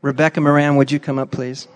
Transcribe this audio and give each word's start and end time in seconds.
Rebecca 0.00 0.40
Moran, 0.40 0.76
would 0.76 0.92
you 0.92 1.00
come 1.00 1.18
up, 1.18 1.32
please? 1.32 1.66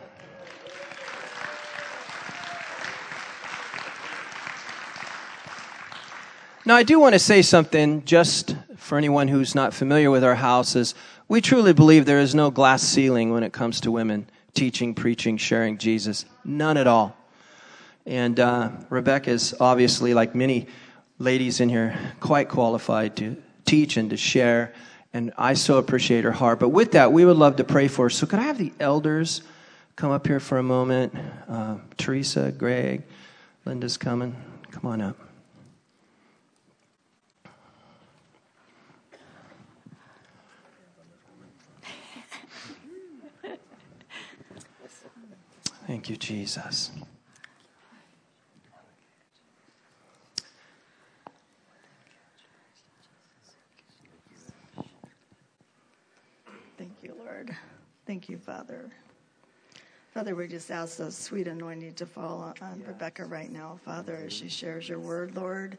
Now, 6.64 6.76
I 6.76 6.84
do 6.84 7.00
want 7.00 7.14
to 7.14 7.18
say 7.18 7.42
something 7.42 8.04
just 8.04 8.54
for 8.76 8.96
anyone 8.96 9.26
who's 9.26 9.56
not 9.56 9.74
familiar 9.74 10.12
with 10.12 10.22
our 10.22 10.36
houses. 10.36 10.94
We 11.26 11.40
truly 11.40 11.72
believe 11.72 12.06
there 12.06 12.20
is 12.20 12.36
no 12.36 12.52
glass 12.52 12.84
ceiling 12.84 13.32
when 13.32 13.42
it 13.42 13.52
comes 13.52 13.80
to 13.80 13.90
women 13.90 14.28
teaching, 14.54 14.94
preaching, 14.94 15.36
sharing 15.36 15.76
Jesus. 15.78 16.24
None 16.44 16.76
at 16.76 16.86
all. 16.86 17.16
And 18.06 18.38
uh, 18.38 18.70
Rebecca 18.90 19.30
is 19.30 19.52
obviously, 19.58 20.14
like 20.14 20.36
many 20.36 20.68
ladies 21.18 21.58
in 21.58 21.68
here, 21.68 21.98
quite 22.20 22.48
qualified 22.48 23.16
to 23.16 23.36
teach 23.64 23.96
and 23.96 24.10
to 24.10 24.16
share. 24.16 24.72
And 25.14 25.32
I 25.36 25.54
so 25.54 25.76
appreciate 25.78 26.24
her 26.24 26.32
heart. 26.32 26.58
But 26.58 26.70
with 26.70 26.92
that, 26.92 27.12
we 27.12 27.24
would 27.24 27.36
love 27.36 27.56
to 27.56 27.64
pray 27.64 27.88
for 27.88 28.06
her. 28.06 28.10
So, 28.10 28.26
could 28.26 28.38
I 28.38 28.44
have 28.44 28.58
the 28.58 28.72
elders 28.80 29.42
come 29.94 30.10
up 30.10 30.26
here 30.26 30.40
for 30.40 30.58
a 30.58 30.62
moment? 30.62 31.14
Uh, 31.48 31.76
Teresa, 31.98 32.50
Greg, 32.50 33.02
Linda's 33.64 33.96
coming. 33.96 34.34
Come 34.70 34.86
on 34.86 35.02
up. 35.02 35.16
Thank 45.86 46.08
you, 46.08 46.16
Jesus. 46.16 46.90
Thank 56.78 56.92
you, 57.02 57.14
Lord. 57.18 57.54
Thank 58.12 58.28
you, 58.28 58.36
Father. 58.36 58.90
Father, 60.12 60.34
we 60.34 60.46
just 60.46 60.70
ask 60.70 60.98
the 60.98 61.10
sweet 61.10 61.48
anointing 61.48 61.94
to 61.94 62.04
fall 62.04 62.54
on 62.60 62.78
yes. 62.78 62.86
Rebecca 62.88 63.24
right 63.24 63.50
now, 63.50 63.80
Father, 63.86 64.24
as 64.26 64.34
she 64.34 64.50
shares 64.50 64.86
your 64.86 64.98
word, 64.98 65.34
Lord, 65.34 65.78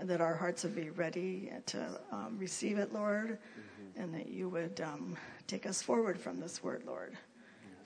and 0.00 0.10
that 0.10 0.20
our 0.20 0.34
hearts 0.34 0.64
would 0.64 0.74
be 0.74 0.90
ready 0.90 1.52
to 1.66 1.86
um, 2.10 2.36
receive 2.40 2.76
it, 2.76 2.92
Lord, 2.92 3.38
mm-hmm. 3.38 4.02
and 4.02 4.12
that 4.12 4.26
you 4.26 4.48
would 4.48 4.80
um, 4.80 5.16
take 5.46 5.64
us 5.64 5.80
forward 5.80 6.18
from 6.18 6.40
this 6.40 6.60
word, 6.60 6.82
Lord. 6.84 7.16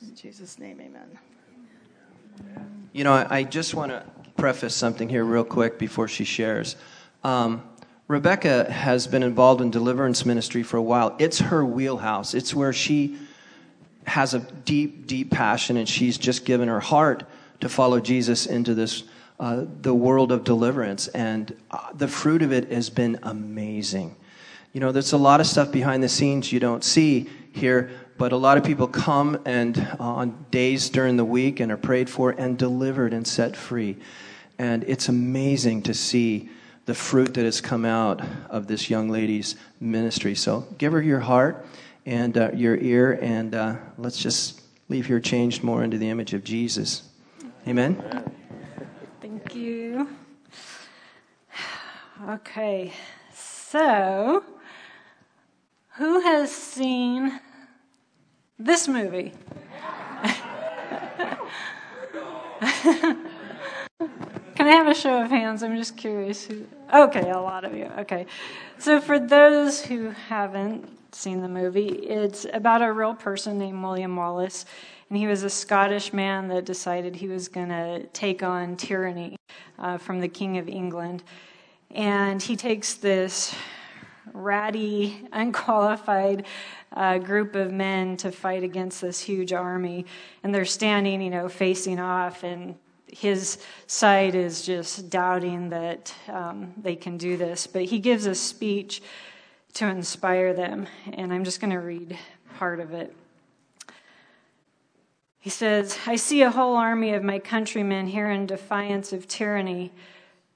Yes. 0.00 0.08
In 0.08 0.16
Jesus' 0.16 0.58
name, 0.58 0.80
amen. 0.80 1.18
You 2.94 3.04
know, 3.04 3.26
I, 3.28 3.42
just 3.42 3.74
want 3.74 3.92
to 3.92 4.02
preface 4.38 4.74
something 4.74 5.10
here 5.10 5.24
real 5.24 5.44
quick 5.44 5.78
before 5.78 6.08
she 6.08 6.24
shares. 6.24 6.76
Um, 7.22 7.62
Rebecca 8.08 8.72
has 8.72 9.06
been 9.06 9.22
involved 9.22 9.60
in 9.60 9.70
deliverance 9.70 10.24
ministry 10.24 10.62
for 10.62 10.78
a 10.78 10.82
while. 10.82 11.14
It's 11.18 11.40
her 11.40 11.66
wheelhouse. 11.66 12.32
It's 12.32 12.54
where 12.54 12.72
she 12.72 13.18
has 14.06 14.34
a 14.34 14.40
deep, 14.40 15.06
deep 15.06 15.30
passion, 15.30 15.76
and 15.76 15.88
she's 15.88 16.18
just 16.18 16.44
given 16.44 16.68
her 16.68 16.80
heart 16.80 17.24
to 17.60 17.68
follow 17.68 18.00
Jesus 18.00 18.46
into 18.46 18.74
this 18.74 19.04
uh, 19.40 19.64
the 19.82 19.92
world 19.92 20.30
of 20.30 20.44
deliverance. 20.44 21.08
And 21.08 21.56
uh, 21.70 21.92
the 21.92 22.06
fruit 22.06 22.42
of 22.42 22.52
it 22.52 22.70
has 22.70 22.88
been 22.88 23.18
amazing. 23.24 24.14
You 24.72 24.80
know, 24.80 24.92
there's 24.92 25.12
a 25.12 25.18
lot 25.18 25.40
of 25.40 25.46
stuff 25.46 25.72
behind 25.72 26.02
the 26.02 26.08
scenes 26.08 26.52
you 26.52 26.60
don't 26.60 26.84
see 26.84 27.28
here, 27.52 27.90
but 28.16 28.32
a 28.32 28.36
lot 28.36 28.58
of 28.58 28.64
people 28.64 28.86
come 28.86 29.40
and 29.44 29.78
uh, 29.78 30.04
on 30.04 30.46
days 30.50 30.88
during 30.88 31.16
the 31.16 31.24
week 31.24 31.60
and 31.60 31.72
are 31.72 31.76
prayed 31.76 32.08
for 32.08 32.30
and 32.30 32.56
delivered 32.56 33.12
and 33.12 33.26
set 33.26 33.56
free. 33.56 33.96
And 34.58 34.84
it's 34.84 35.08
amazing 35.08 35.82
to 35.82 35.94
see 35.94 36.48
the 36.86 36.94
fruit 36.94 37.34
that 37.34 37.44
has 37.44 37.60
come 37.60 37.84
out 37.84 38.20
of 38.50 38.66
this 38.66 38.88
young 38.88 39.08
lady's 39.08 39.56
ministry. 39.80 40.34
So 40.34 40.66
give 40.78 40.92
her 40.92 41.02
your 41.02 41.20
heart 41.20 41.66
and 42.06 42.36
uh, 42.36 42.50
your 42.52 42.76
ear, 42.76 43.18
and 43.22 43.54
uh, 43.54 43.76
let's 43.98 44.18
just 44.18 44.60
leave 44.88 45.06
here 45.06 45.20
changed 45.20 45.62
more 45.62 45.82
into 45.82 45.98
the 45.98 46.08
image 46.08 46.34
of 46.34 46.44
Jesus. 46.44 47.02
Amen. 47.66 48.02
Thank 49.20 49.54
you. 49.54 50.08
Okay, 52.28 52.92
so 53.34 54.44
who 55.96 56.20
has 56.20 56.50
seen 56.50 57.40
this 58.58 58.88
movie. 58.88 59.32
Can 64.64 64.72
I 64.72 64.76
have 64.76 64.88
a 64.88 64.94
show 64.94 65.20
of 65.22 65.28
hands? 65.28 65.62
I'm 65.62 65.76
just 65.76 65.94
curious. 65.94 66.46
Who... 66.46 66.64
Okay, 66.90 67.28
a 67.28 67.38
lot 67.38 67.66
of 67.66 67.74
you. 67.74 67.84
Okay. 67.98 68.24
So, 68.78 68.98
for 68.98 69.18
those 69.18 69.84
who 69.84 70.08
haven't 70.08 70.88
seen 71.14 71.42
the 71.42 71.50
movie, 71.50 71.88
it's 71.88 72.46
about 72.50 72.80
a 72.80 72.90
real 72.90 73.12
person 73.12 73.58
named 73.58 73.82
William 73.82 74.16
Wallace. 74.16 74.64
And 75.10 75.18
he 75.18 75.26
was 75.26 75.42
a 75.42 75.50
Scottish 75.50 76.14
man 76.14 76.48
that 76.48 76.64
decided 76.64 77.14
he 77.14 77.28
was 77.28 77.48
going 77.48 77.68
to 77.68 78.04
take 78.14 78.42
on 78.42 78.76
tyranny 78.76 79.36
uh, 79.78 79.98
from 79.98 80.20
the 80.20 80.28
King 80.28 80.56
of 80.56 80.66
England. 80.66 81.22
And 81.90 82.40
he 82.40 82.56
takes 82.56 82.94
this 82.94 83.54
ratty, 84.32 85.28
unqualified 85.30 86.46
uh, 86.94 87.18
group 87.18 87.54
of 87.54 87.70
men 87.70 88.16
to 88.16 88.32
fight 88.32 88.62
against 88.62 89.02
this 89.02 89.20
huge 89.20 89.52
army. 89.52 90.06
And 90.42 90.54
they're 90.54 90.64
standing, 90.64 91.20
you 91.20 91.28
know, 91.28 91.50
facing 91.50 92.00
off, 92.00 92.44
and 92.44 92.76
his 93.14 93.58
side 93.86 94.34
is 94.34 94.62
just 94.62 95.08
doubting 95.08 95.68
that 95.68 96.12
um, 96.28 96.72
they 96.76 96.96
can 96.96 97.16
do 97.16 97.36
this. 97.36 97.66
But 97.66 97.84
he 97.84 98.00
gives 98.00 98.26
a 98.26 98.34
speech 98.34 99.02
to 99.74 99.86
inspire 99.86 100.52
them, 100.52 100.88
and 101.12 101.32
I'm 101.32 101.44
just 101.44 101.60
going 101.60 101.72
to 101.72 101.78
read 101.78 102.18
part 102.58 102.80
of 102.80 102.92
it. 102.92 103.14
He 105.38 105.50
says, 105.50 105.98
I 106.06 106.16
see 106.16 106.42
a 106.42 106.50
whole 106.50 106.74
army 106.74 107.12
of 107.12 107.22
my 107.22 107.38
countrymen 107.38 108.08
here 108.08 108.30
in 108.30 108.46
defiance 108.46 109.12
of 109.12 109.28
tyranny. 109.28 109.92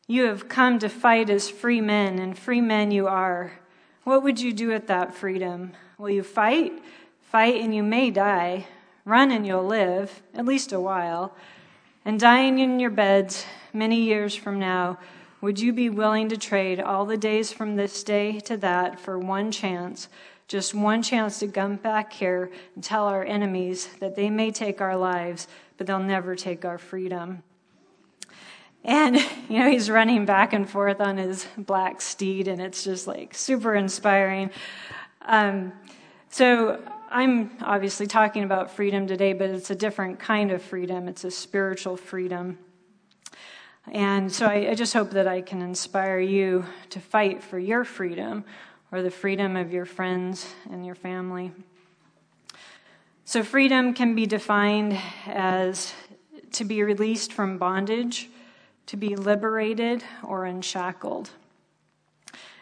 You 0.09 0.25
have 0.25 0.49
come 0.49 0.79
to 0.81 0.89
fight 0.89 1.31
as 1.31 1.49
free 1.49 1.81
men, 1.81 2.19
and 2.19 2.37
free 2.37 2.61
men 2.61 2.91
you 2.91 3.07
are. 3.07 3.53
What 4.03 4.25
would 4.25 4.41
you 4.41 4.53
do 4.53 4.69
with 4.69 4.89
that 4.89 5.15
freedom? 5.15 5.75
Will 5.97 6.11
you 6.11 6.23
fight? 6.25 6.73
Fight 7.21 7.61
and 7.61 7.75
you 7.75 7.83
may 7.83 8.11
die. 8.11 8.67
Run 9.05 9.31
and 9.31 9.47
you'll 9.47 9.67
live, 9.67 10.23
at 10.35 10.45
least 10.45 10.73
a 10.73 10.81
while. 10.81 11.37
And 12.09 12.19
dying 12.19 12.59
in 12.59 12.81
your 12.81 12.89
beds 12.89 13.45
many 13.75 14.01
years 14.01 14.35
from 14.35 14.59
now, 14.59 14.99
would 15.43 15.61
you 15.61 15.75
be 15.75 15.91
willing 15.91 16.31
to 16.31 16.39
trade 16.39 16.81
all 16.81 17.05
the 17.05 17.19
days 17.19 17.53
from 17.53 17.77
this 17.77 18.03
day 18.03 18.41
to 18.47 18.57
that 18.57 18.99
for 18.99 19.19
one 19.19 19.53
chance, 19.53 20.09
just 20.47 20.73
one 20.73 21.03
chance 21.03 21.39
to 21.41 21.49
come 21.49 21.77
back 21.77 22.15
here 22.15 22.51
and 22.75 22.83
tell 22.83 23.09
our 23.09 23.23
enemies 23.25 23.91
that 24.01 24.17
they 24.17 24.31
may 24.31 24.51
take 24.51 24.81
our 24.81 24.97
lives, 24.97 25.49
but 25.77 25.87
they'll 25.87 25.99
never 25.99 26.35
take 26.35 26.65
our 26.65 26.79
freedom? 26.79 27.43
And, 28.85 29.17
you 29.51 29.59
know, 29.59 29.71
he's 29.71 29.91
running 29.91 30.25
back 30.25 30.55
and 30.55 30.67
forth 30.67 31.03
on 31.03 31.19
his 31.19 31.47
black 31.59 32.01
steed, 32.01 32.49
and 32.49 32.59
it's 32.59 32.85
just 32.85 33.07
like 33.07 33.35
super 33.35 33.75
inspiring. 33.75 34.49
Um, 35.27 35.75
so 36.31 36.81
I'm 37.11 37.51
obviously 37.63 38.07
talking 38.07 38.45
about 38.45 38.71
freedom 38.71 39.07
today, 39.07 39.33
but 39.33 39.49
it's 39.49 39.71
a 39.71 39.75
different 39.75 40.19
kind 40.19 40.51
of 40.51 40.61
freedom. 40.63 41.09
It's 41.09 41.25
a 41.25 41.31
spiritual 41.31 41.97
freedom. 41.97 42.59
And 43.91 44.31
so 44.31 44.45
I, 44.45 44.71
I, 44.71 44.75
just 44.75 44.93
hope 44.93 45.13
that 45.13 45.27
I 45.27 45.41
can 45.41 45.63
inspire 45.63 46.21
you 46.21 46.67
to 46.91 47.01
fight 47.01 47.43
for 47.43 47.59
your 47.59 47.85
freedom 47.85 48.45
or 48.93 49.01
the 49.01 49.11
freedom 49.11 49.57
of 49.57 49.73
your 49.73 49.87
friends 49.87 50.47
and 50.71 50.85
your 50.85 50.95
family. 50.95 51.51
So, 53.25 53.43
freedom 53.43 53.95
can 53.95 54.15
be 54.15 54.27
defined 54.27 54.99
as 55.27 55.95
to 56.53 56.65
be 56.65 56.83
released 56.83 57.33
from 57.33 57.57
bondage, 57.57 58.29
to 58.87 58.99
be 58.99 59.17
liberated, 59.17 60.05
or 60.23 60.45
unshackled. 60.45 61.31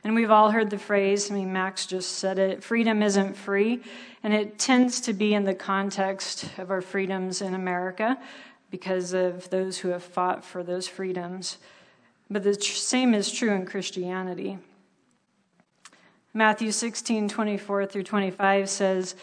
And 0.07 0.15
we've 0.15 0.31
all 0.31 0.53
heard 0.53 0.71
the 0.71 0.79
phrase, 0.79 1.33
I 1.33 1.35
mean, 1.35 1.53
Max 1.53 1.85
just 1.85 2.19
said 2.19 2.39
it 2.39 2.63
freedom 2.63 3.03
isn't 3.03 3.37
free. 3.37 3.83
And 4.23 4.33
it 4.33 4.57
tends 4.57 5.01
to 5.01 5.13
be 5.13 5.35
in 5.35 5.43
the 5.43 5.53
context 5.53 6.49
of 6.59 6.71
our 6.71 6.81
freedoms 6.81 7.43
in 7.43 7.55
America 7.55 8.17
because 8.71 9.15
of 9.15 9.51
those 9.51 9.79
who 9.79 9.89
have 9.89 10.05
fought 10.05 10.45
for 10.45 10.63
those 10.63 10.87
freedoms. 10.87 11.59
But 12.31 12.45
the 12.45 12.55
same 12.55 13.15
is 13.15 13.33
true 13.33 13.51
in 13.51 13.67
Christianity. 13.67 14.59
Matthew 16.33 16.71
16, 16.71 17.29
24 17.29 17.87
through 17.87 18.05
25 18.05 18.71
says, 18.71 19.17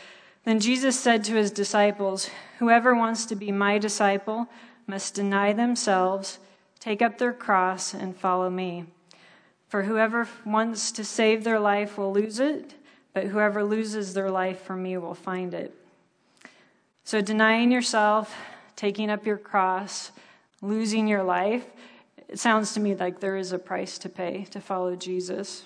Then 0.44 0.59
Jesus 0.59 1.00
said 1.00 1.24
to 1.24 1.36
his 1.36 1.51
disciples, 1.51 2.29
Whoever 2.59 2.94
wants 2.94 3.25
to 3.27 3.38
be 3.38 3.53
my 3.53 3.77
disciple 3.77 4.50
must 4.86 5.15
deny 5.15 5.53
themselves, 5.53 6.39
take 6.81 7.01
up 7.01 7.19
their 7.19 7.31
cross, 7.31 7.94
and 7.94 8.18
follow 8.18 8.50
me. 8.50 8.88
For 9.74 9.81
whoever 9.81 10.28
wants 10.46 10.92
to 10.92 11.04
save 11.04 11.44
their 11.44 11.60
life 11.60 11.98
will 11.98 12.14
lose 12.14 12.40
it, 12.40 12.75
but 13.12 13.24
whoever 13.24 13.64
loses 13.64 14.14
their 14.14 14.30
life 14.30 14.62
for 14.62 14.75
me 14.75 14.98
will 14.98 15.16
find 15.16 15.52
it. 15.52 15.74
So, 17.04 17.22
denying 17.22 17.72
yourself, 17.72 18.36
taking 18.75 19.10
up 19.10 19.25
your 19.25 19.40
cross, 19.40 20.12
losing 20.62 21.08
your 21.08 21.24
life, 21.24 21.66
it 22.30 22.38
sounds 22.38 22.75
to 22.75 22.80
me 22.80 22.94
like 22.94 23.20
there 23.20 23.36
is 23.36 23.52
a 23.52 23.58
price 23.58 23.98
to 23.98 24.10
pay 24.10 24.44
to 24.52 24.62
follow 24.62 24.96
Jesus. 24.96 25.64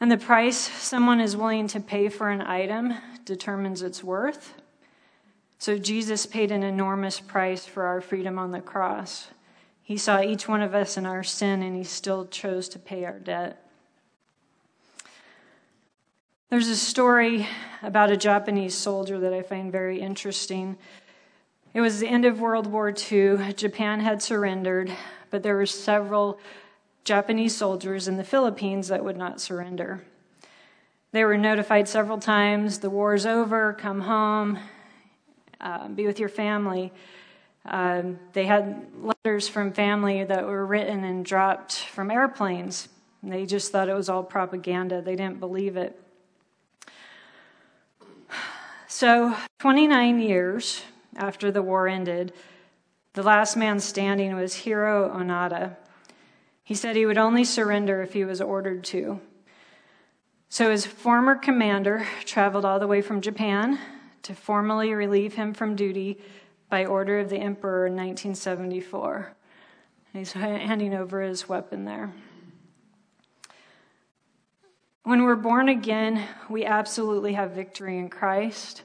And 0.00 0.10
the 0.10 0.16
price 0.16 0.56
someone 0.56 1.20
is 1.20 1.36
willing 1.36 1.68
to 1.68 1.80
pay 1.80 2.08
for 2.08 2.30
an 2.30 2.40
item 2.40 2.94
determines 3.26 3.82
its 3.82 4.02
worth. 4.02 4.54
So 5.58 5.76
Jesus 5.76 6.24
paid 6.24 6.50
an 6.50 6.62
enormous 6.62 7.20
price 7.20 7.66
for 7.66 7.84
our 7.84 8.00
freedom 8.00 8.38
on 8.38 8.52
the 8.52 8.62
cross. 8.62 9.28
He 9.88 9.96
saw 9.96 10.20
each 10.20 10.46
one 10.46 10.60
of 10.60 10.74
us 10.74 10.98
in 10.98 11.06
our 11.06 11.24
sin 11.24 11.62
and 11.62 11.74
he 11.74 11.82
still 11.82 12.26
chose 12.26 12.68
to 12.68 12.78
pay 12.78 13.06
our 13.06 13.18
debt. 13.18 13.66
There's 16.50 16.68
a 16.68 16.76
story 16.76 17.48
about 17.82 18.10
a 18.10 18.16
Japanese 18.18 18.74
soldier 18.74 19.18
that 19.18 19.32
I 19.32 19.40
find 19.40 19.72
very 19.72 19.98
interesting. 19.98 20.76
It 21.72 21.80
was 21.80 22.00
the 22.00 22.06
end 22.06 22.26
of 22.26 22.38
World 22.38 22.66
War 22.66 22.90
II. 22.90 23.54
Japan 23.54 24.00
had 24.00 24.20
surrendered, 24.20 24.92
but 25.30 25.42
there 25.42 25.56
were 25.56 25.64
several 25.64 26.38
Japanese 27.04 27.56
soldiers 27.56 28.08
in 28.08 28.18
the 28.18 28.24
Philippines 28.24 28.88
that 28.88 29.02
would 29.02 29.16
not 29.16 29.40
surrender. 29.40 30.04
They 31.12 31.24
were 31.24 31.38
notified 31.38 31.88
several 31.88 32.18
times 32.18 32.80
the 32.80 32.90
war's 32.90 33.24
over, 33.24 33.72
come 33.72 34.02
home, 34.02 34.58
uh, 35.62 35.88
be 35.88 36.06
with 36.06 36.20
your 36.20 36.28
family. 36.28 36.92
Um, 37.64 38.18
they 38.32 38.46
had 38.46 38.86
letters 39.02 39.48
from 39.48 39.72
family 39.72 40.24
that 40.24 40.46
were 40.46 40.64
written 40.64 41.04
and 41.04 41.24
dropped 41.24 41.84
from 41.84 42.10
airplanes. 42.10 42.88
They 43.22 43.46
just 43.46 43.72
thought 43.72 43.88
it 43.88 43.94
was 43.94 44.08
all 44.08 44.22
propaganda, 44.22 45.02
they 45.02 45.16
didn't 45.16 45.40
believe 45.40 45.76
it. 45.76 46.00
So, 48.86 49.36
29 49.58 50.18
years 50.18 50.82
after 51.16 51.50
the 51.50 51.62
war 51.62 51.88
ended, 51.88 52.32
the 53.12 53.22
last 53.22 53.56
man 53.56 53.80
standing 53.80 54.34
was 54.34 54.54
Hiroo 54.54 55.14
Onoda. 55.14 55.76
He 56.64 56.74
said 56.74 56.96
he 56.96 57.06
would 57.06 57.18
only 57.18 57.44
surrender 57.44 58.02
if 58.02 58.12
he 58.12 58.24
was 58.24 58.40
ordered 58.40 58.84
to. 58.84 59.20
So 60.50 60.70
his 60.70 60.86
former 60.86 61.34
commander 61.34 62.06
traveled 62.24 62.64
all 62.64 62.78
the 62.78 62.86
way 62.86 63.02
from 63.02 63.20
Japan 63.20 63.78
to 64.22 64.34
formally 64.34 64.92
relieve 64.94 65.34
him 65.34 65.52
from 65.52 65.76
duty 65.76 66.18
by 66.68 66.84
order 66.84 67.18
of 67.18 67.30
the 67.30 67.38
emperor 67.38 67.86
in 67.86 67.94
1974. 67.94 69.32
He's 70.12 70.32
handing 70.32 70.94
over 70.94 71.22
his 71.22 71.48
weapon 71.48 71.84
there. 71.84 72.12
When 75.04 75.22
we're 75.22 75.36
born 75.36 75.68
again, 75.68 76.22
we 76.50 76.66
absolutely 76.66 77.32
have 77.32 77.52
victory 77.52 77.98
in 77.98 78.10
Christ, 78.10 78.82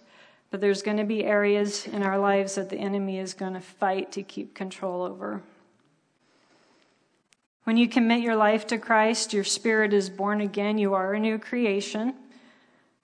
but 0.51 0.61
there's 0.61 0.81
going 0.81 0.97
to 0.97 1.03
be 1.03 1.25
areas 1.25 1.85
in 1.85 2.03
our 2.03 2.17
lives 2.17 2.55
that 2.55 2.69
the 2.69 2.77
enemy 2.77 3.19
is 3.19 3.33
going 3.33 3.53
to 3.53 3.59
fight 3.59 4.13
to 4.13 4.23
keep 4.23 4.53
control 4.53 5.03
over. 5.03 5.41
When 7.65 7.77
you 7.77 7.87
commit 7.87 8.21
your 8.21 8.35
life 8.35 8.67
to 8.67 8.77
Christ, 8.77 9.33
your 9.33 9.43
spirit 9.43 9.93
is 9.93 10.09
born 10.09 10.41
again, 10.41 10.77
you 10.77 10.93
are 10.93 11.13
a 11.13 11.19
new 11.19 11.39
creation, 11.39 12.13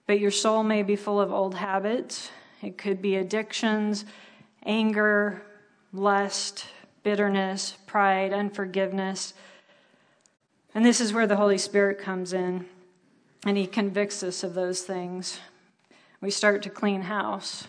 but 0.06 0.20
your 0.20 0.30
soul 0.30 0.62
may 0.62 0.82
be 0.82 0.96
full 0.96 1.20
of 1.20 1.32
old 1.32 1.54
habits. 1.54 2.30
It 2.62 2.78
could 2.78 3.00
be 3.02 3.16
addictions, 3.16 4.04
anger, 4.64 5.42
lust, 5.92 6.66
bitterness, 7.02 7.76
pride, 7.86 8.32
unforgiveness. 8.32 9.34
And 10.74 10.84
this 10.84 11.00
is 11.00 11.12
where 11.12 11.26
the 11.26 11.36
Holy 11.36 11.58
Spirit 11.58 11.98
comes 11.98 12.32
in 12.32 12.66
and 13.44 13.56
he 13.56 13.66
convicts 13.66 14.22
us 14.22 14.42
of 14.42 14.54
those 14.54 14.82
things. 14.82 15.40
We 16.20 16.30
start 16.30 16.62
to 16.62 16.70
clean 16.70 17.02
house, 17.02 17.66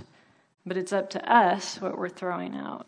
but 0.66 0.78
it's 0.78 0.92
up 0.92 1.10
to 1.12 1.32
us 1.32 1.80
what 1.82 1.98
we're 1.98 2.10
throwing 2.10 2.56
out. 2.56 2.88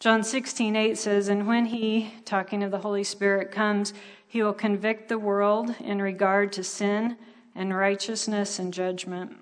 John 0.00 0.24
16, 0.24 0.74
8 0.74 0.98
says, 0.98 1.28
And 1.28 1.46
when 1.46 1.66
he, 1.66 2.12
talking 2.24 2.64
of 2.64 2.72
the 2.72 2.80
Holy 2.80 3.04
Spirit, 3.04 3.52
comes, 3.52 3.94
he 4.26 4.42
will 4.42 4.52
convict 4.52 5.08
the 5.08 5.18
world 5.18 5.76
in 5.78 6.02
regard 6.02 6.52
to 6.54 6.64
sin 6.64 7.16
and 7.54 7.76
righteousness 7.76 8.58
and 8.58 8.74
judgment. 8.74 9.36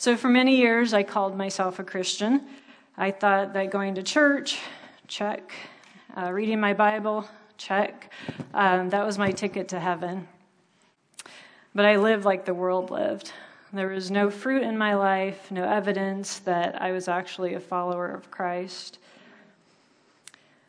So, 0.00 0.16
for 0.16 0.30
many 0.30 0.56
years, 0.56 0.94
I 0.94 1.02
called 1.02 1.36
myself 1.36 1.78
a 1.78 1.84
Christian. 1.84 2.40
I 2.96 3.10
thought 3.10 3.52
that 3.52 3.70
going 3.70 3.96
to 3.96 4.02
church, 4.02 4.58
check. 5.08 5.52
Uh, 6.16 6.32
reading 6.32 6.58
my 6.58 6.72
Bible, 6.72 7.28
check. 7.58 8.10
Um, 8.54 8.88
that 8.88 9.04
was 9.04 9.18
my 9.18 9.30
ticket 9.30 9.68
to 9.68 9.78
heaven. 9.78 10.26
But 11.74 11.84
I 11.84 11.96
lived 11.96 12.24
like 12.24 12.46
the 12.46 12.54
world 12.54 12.90
lived. 12.90 13.30
There 13.74 13.88
was 13.88 14.10
no 14.10 14.30
fruit 14.30 14.62
in 14.62 14.78
my 14.78 14.94
life, 14.94 15.50
no 15.50 15.64
evidence 15.64 16.38
that 16.38 16.80
I 16.80 16.92
was 16.92 17.06
actually 17.06 17.52
a 17.52 17.60
follower 17.60 18.08
of 18.08 18.30
Christ. 18.30 18.98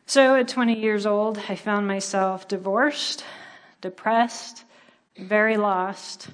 So 0.04 0.36
at 0.36 0.46
20 0.46 0.78
years 0.78 1.06
old, 1.06 1.40
I 1.48 1.54
found 1.54 1.88
myself 1.88 2.48
divorced, 2.48 3.24
depressed, 3.80 4.64
very 5.16 5.56
lost. 5.56 6.28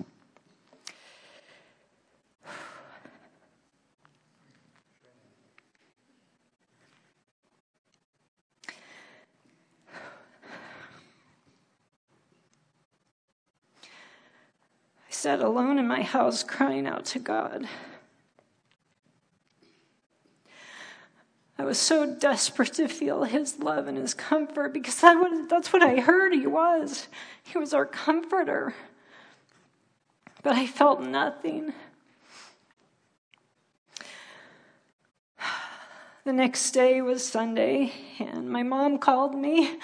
Sat 15.18 15.40
alone 15.40 15.78
in 15.78 15.88
my 15.88 16.02
house 16.02 16.44
crying 16.44 16.86
out 16.86 17.04
to 17.04 17.18
God. 17.18 17.66
I 21.58 21.64
was 21.64 21.76
so 21.76 22.14
desperate 22.14 22.74
to 22.74 22.86
feel 22.86 23.24
his 23.24 23.58
love 23.58 23.88
and 23.88 23.98
his 23.98 24.14
comfort 24.14 24.72
because 24.72 25.00
that 25.00 25.14
was, 25.14 25.48
that's 25.48 25.72
what 25.72 25.82
I 25.82 25.96
heard 25.96 26.32
he 26.32 26.46
was. 26.46 27.08
He 27.42 27.58
was 27.58 27.74
our 27.74 27.84
comforter. 27.84 28.74
But 30.44 30.54
I 30.54 30.68
felt 30.68 31.00
nothing. 31.02 31.72
The 36.24 36.32
next 36.32 36.70
day 36.72 37.00
was 37.00 37.26
Sunday, 37.26 37.90
and 38.20 38.50
my 38.50 38.62
mom 38.62 38.98
called 38.98 39.34
me. 39.34 39.78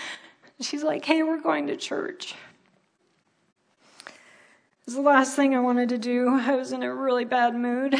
She's 0.61 0.85
like, 0.85 1.05
Hey, 1.05 1.23
we're 1.23 1.41
going 1.41 1.67
to 1.69 1.77
church. 1.77 2.35
It 4.85 4.89
was 4.89 4.97
the 4.97 5.01
last 5.01 5.35
thing 5.35 5.57
I 5.57 5.61
wanted 5.61 5.89
to 5.89 5.99
do. 5.99 6.29
I 6.29 6.57
was 6.57 6.71
in 6.71 6.83
a 6.83 6.95
really 6.95 7.25
bad 7.25 7.55
mood. 7.55 7.97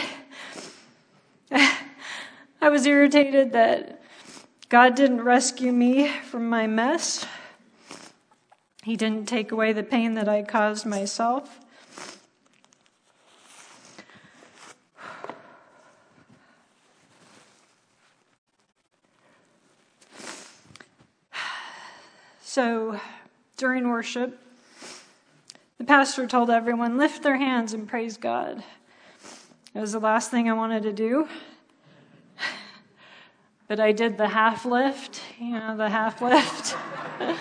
I 1.51 2.69
was 2.69 2.85
irritated 2.85 3.53
that 3.53 4.03
God 4.69 4.95
didn't 4.95 5.23
rescue 5.23 5.73
me 5.73 6.09
from 6.09 6.47
my 6.47 6.67
mess. 6.67 7.25
He 8.83 8.97
didn't 8.97 9.27
take 9.27 9.51
away 9.51 9.73
the 9.73 9.83
pain 9.83 10.13
that 10.13 10.29
I 10.29 10.43
caused 10.43 10.85
myself. 10.85 11.59
So 22.43 23.01
during 23.57 23.89
worship, 23.89 24.39
the 25.79 25.85
pastor 25.85 26.27
told 26.27 26.51
everyone, 26.51 26.97
lift 26.99 27.23
their 27.23 27.37
hands 27.37 27.73
and 27.73 27.89
praise 27.89 28.17
God. 28.17 28.63
It 29.75 29.81
was 29.81 29.93
the 29.93 30.01
last 30.01 30.31
thing 30.31 30.49
I 30.49 30.53
wanted 30.53 30.83
to 30.85 30.93
do. 30.93 31.29
But 33.67 33.81
I 33.81 33.93
did 33.93 34.19
the 34.19 34.29
half 34.29 34.67
lift, 34.67 35.23
you 35.41 35.53
know, 35.53 35.75
the 35.75 35.89
half 35.89 36.21
lift. 36.21 36.77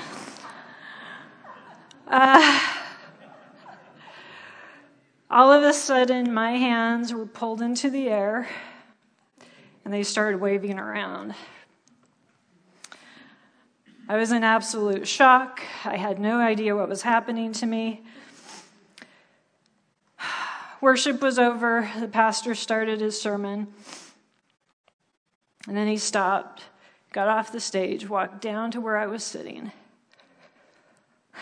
uh, 2.07 2.59
all 5.29 5.51
of 5.51 5.63
a 5.63 5.73
sudden, 5.73 6.33
my 6.33 6.51
hands 6.51 7.13
were 7.13 7.25
pulled 7.25 7.61
into 7.61 7.89
the 7.89 8.07
air 8.07 8.47
and 9.83 9.93
they 9.93 10.03
started 10.03 10.39
waving 10.39 10.79
around. 10.79 11.35
I 14.07 14.17
was 14.17 14.33
in 14.33 14.43
absolute 14.43 15.07
shock. 15.07 15.61
I 15.85 15.95
had 15.95 16.19
no 16.19 16.39
idea 16.39 16.75
what 16.75 16.89
was 16.89 17.03
happening 17.03 17.53
to 17.53 17.65
me. 17.65 18.01
Worship 20.81 21.21
was 21.21 21.39
over. 21.39 21.89
The 21.99 22.09
pastor 22.09 22.53
started 22.53 22.99
his 22.99 23.19
sermon. 23.19 23.67
And 25.67 25.77
then 25.77 25.87
he 25.87 25.95
stopped, 25.95 26.63
got 27.13 27.29
off 27.29 27.53
the 27.53 27.61
stage, 27.61 28.09
walked 28.09 28.41
down 28.41 28.71
to 28.71 28.81
where 28.81 28.97
I 28.97 29.07
was 29.07 29.23
sitting. 29.23 29.71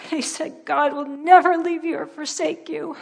He 0.09 0.21
said, 0.21 0.63
God 0.63 0.93
will 0.93 1.05
never 1.05 1.57
leave 1.57 1.83
you 1.83 1.97
or 1.97 2.05
forsake 2.05 2.69
you. 2.69 2.95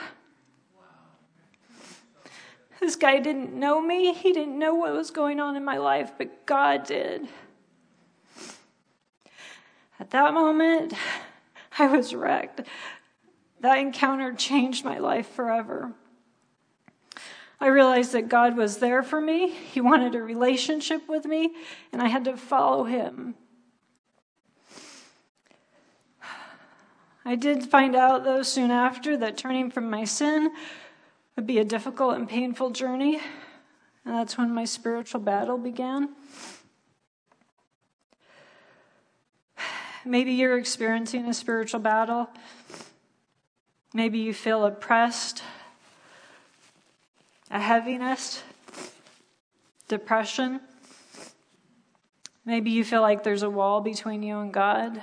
This 2.80 2.96
guy 2.96 3.20
didn't 3.20 3.54
know 3.54 3.80
me. 3.80 4.12
He 4.14 4.34
didn't 4.34 4.58
know 4.58 4.74
what 4.74 4.94
was 4.94 5.12
going 5.12 5.40
on 5.40 5.56
in 5.56 5.64
my 5.64 5.78
life, 5.78 6.14
but 6.18 6.48
God 6.48 6.86
did. 6.86 7.28
At 10.00 10.12
that 10.12 10.34
moment, 10.34 10.94
I 11.80 11.88
was 11.88 12.14
wrecked. 12.16 12.62
That 13.62 13.78
encounter 13.78 14.34
changed 14.34 14.86
my 14.86 15.00
life 15.00 15.30
forever. 15.30 15.94
I 17.62 17.68
realized 17.68 18.14
that 18.14 18.30
God 18.30 18.56
was 18.56 18.78
there 18.78 19.04
for 19.04 19.20
me. 19.20 19.50
He 19.50 19.82
wanted 19.82 20.16
a 20.16 20.22
relationship 20.22 21.10
with 21.10 21.26
me, 21.26 21.52
and 21.92 22.02
I 22.02 22.08
had 22.08 22.24
to 22.26 22.38
follow 22.38 22.86
Him. 22.86 23.36
I 27.26 27.36
did 27.36 27.66
find 27.66 27.98
out, 27.98 28.24
though, 28.24 28.44
soon 28.44 28.72
after 28.72 29.18
that 29.18 29.38
turning 29.38 29.70
from 29.72 29.90
my 29.90 30.06
sin 30.06 30.54
would 31.36 31.46
be 31.46 31.60
a 31.60 31.66
difficult 31.66 32.16
and 32.16 32.30
painful 32.30 32.70
journey. 32.70 33.20
And 34.06 34.16
that's 34.16 34.38
when 34.38 34.54
my 34.54 34.64
spiritual 34.64 35.20
battle 35.20 35.58
began. 35.58 36.16
Maybe 40.10 40.32
you're 40.32 40.58
experiencing 40.58 41.28
a 41.28 41.36
spiritual 41.36 41.82
battle. 41.82 42.32
Maybe 43.94 44.18
you 44.18 44.34
feel 44.34 44.66
oppressed, 44.66 45.44
a 47.52 47.60
heaviness, 47.60 48.42
depression. 49.88 50.62
Maybe 52.44 52.72
you 52.72 52.84
feel 52.84 53.02
like 53.02 53.24
there's 53.24 53.44
a 53.44 53.52
wall 53.52 53.82
between 53.82 54.24
you 54.24 54.40
and 54.40 54.52
God. 54.52 55.00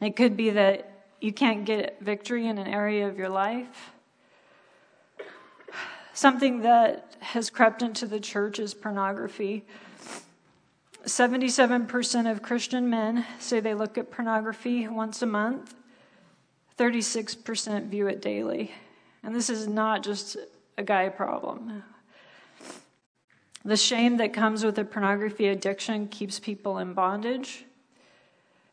It 0.00 0.16
could 0.16 0.34
be 0.34 0.48
that 0.48 1.08
you 1.20 1.34
can't 1.34 1.66
get 1.66 2.00
victory 2.00 2.46
in 2.46 2.56
an 2.56 2.68
area 2.68 3.06
of 3.06 3.18
your 3.18 3.28
life. 3.28 3.90
Something 6.14 6.62
that 6.62 7.16
has 7.20 7.50
crept 7.50 7.82
into 7.82 8.06
the 8.06 8.18
church 8.18 8.58
is 8.58 8.72
pornography. 8.72 9.66
77% 11.06 12.30
of 12.30 12.42
Christian 12.42 12.90
men 12.90 13.24
say 13.38 13.60
they 13.60 13.74
look 13.74 13.96
at 13.96 14.10
pornography 14.10 14.88
once 14.88 15.22
a 15.22 15.26
month, 15.26 15.74
36% 16.78 17.86
view 17.86 18.08
it 18.08 18.20
daily. 18.20 18.72
And 19.22 19.34
this 19.34 19.48
is 19.48 19.68
not 19.68 20.02
just 20.02 20.36
a 20.76 20.82
guy 20.82 21.08
problem. 21.08 21.84
The 23.64 23.76
shame 23.76 24.16
that 24.18 24.32
comes 24.32 24.64
with 24.64 24.78
a 24.78 24.84
pornography 24.84 25.46
addiction 25.48 26.08
keeps 26.08 26.38
people 26.40 26.78
in 26.78 26.92
bondage. 26.92 27.64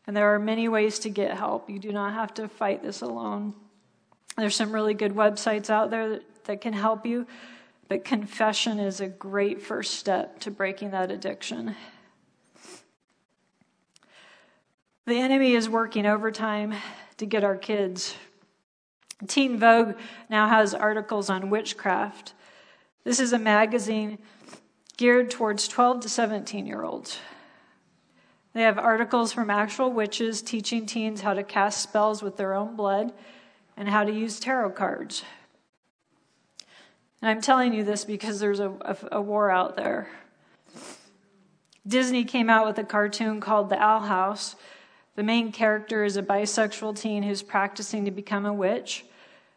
And 0.06 0.16
there 0.16 0.34
are 0.34 0.38
many 0.38 0.68
ways 0.68 0.98
to 1.00 1.10
get 1.10 1.36
help. 1.36 1.70
You 1.70 1.78
do 1.78 1.92
not 1.92 2.14
have 2.14 2.34
to 2.34 2.48
fight 2.48 2.82
this 2.82 3.00
alone. 3.00 3.54
There's 4.36 4.56
some 4.56 4.72
really 4.72 4.94
good 4.94 5.14
websites 5.14 5.70
out 5.70 5.90
there 5.90 6.08
that, 6.10 6.44
that 6.44 6.60
can 6.60 6.72
help 6.72 7.06
you, 7.06 7.26
but 7.88 8.04
confession 8.04 8.80
is 8.80 9.00
a 9.00 9.06
great 9.06 9.62
first 9.62 9.94
step 9.94 10.40
to 10.40 10.50
breaking 10.50 10.90
that 10.90 11.10
addiction. 11.10 11.76
The 15.06 15.18
enemy 15.18 15.52
is 15.52 15.68
working 15.68 16.06
overtime 16.06 16.74
to 17.18 17.26
get 17.26 17.44
our 17.44 17.56
kids. 17.56 18.14
Teen 19.26 19.58
Vogue 19.58 19.96
now 20.30 20.48
has 20.48 20.72
articles 20.72 21.28
on 21.28 21.50
witchcraft. 21.50 22.32
This 23.04 23.20
is 23.20 23.34
a 23.34 23.38
magazine 23.38 24.18
geared 24.96 25.30
towards 25.30 25.68
12 25.68 26.00
to 26.00 26.08
17 26.08 26.66
year 26.66 26.82
olds. 26.82 27.18
They 28.54 28.62
have 28.62 28.78
articles 28.78 29.32
from 29.32 29.50
actual 29.50 29.92
witches 29.92 30.40
teaching 30.40 30.86
teens 30.86 31.20
how 31.20 31.34
to 31.34 31.42
cast 31.42 31.82
spells 31.82 32.22
with 32.22 32.38
their 32.38 32.54
own 32.54 32.74
blood 32.74 33.12
and 33.76 33.88
how 33.88 34.04
to 34.04 34.12
use 34.12 34.40
tarot 34.40 34.70
cards. 34.70 35.22
And 37.20 37.28
I'm 37.28 37.42
telling 37.42 37.74
you 37.74 37.84
this 37.84 38.06
because 38.06 38.40
there's 38.40 38.60
a, 38.60 38.70
a, 38.80 38.96
a 39.12 39.20
war 39.20 39.50
out 39.50 39.76
there. 39.76 40.08
Disney 41.86 42.24
came 42.24 42.48
out 42.48 42.64
with 42.66 42.78
a 42.78 42.84
cartoon 42.84 43.40
called 43.40 43.68
The 43.68 43.82
Owl 43.82 44.00
House. 44.00 44.56
The 45.16 45.22
main 45.22 45.52
character 45.52 46.04
is 46.04 46.16
a 46.16 46.22
bisexual 46.22 46.98
teen 46.98 47.22
who's 47.22 47.42
practicing 47.42 48.04
to 48.04 48.10
become 48.10 48.46
a 48.46 48.52
witch. 48.52 49.04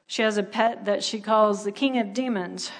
She 0.05 0.21
has 0.21 0.37
a 0.37 0.43
pet 0.43 0.85
that 0.85 1.03
she 1.03 1.19
calls 1.19 1.63
the 1.63 1.71
King 1.71 1.97
of 1.97 2.13
Demons. 2.13 2.71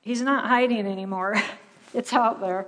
He's 0.00 0.22
not 0.22 0.46
hiding 0.46 0.86
anymore, 0.86 1.36
it's 1.94 2.12
out 2.12 2.40
there. 2.40 2.66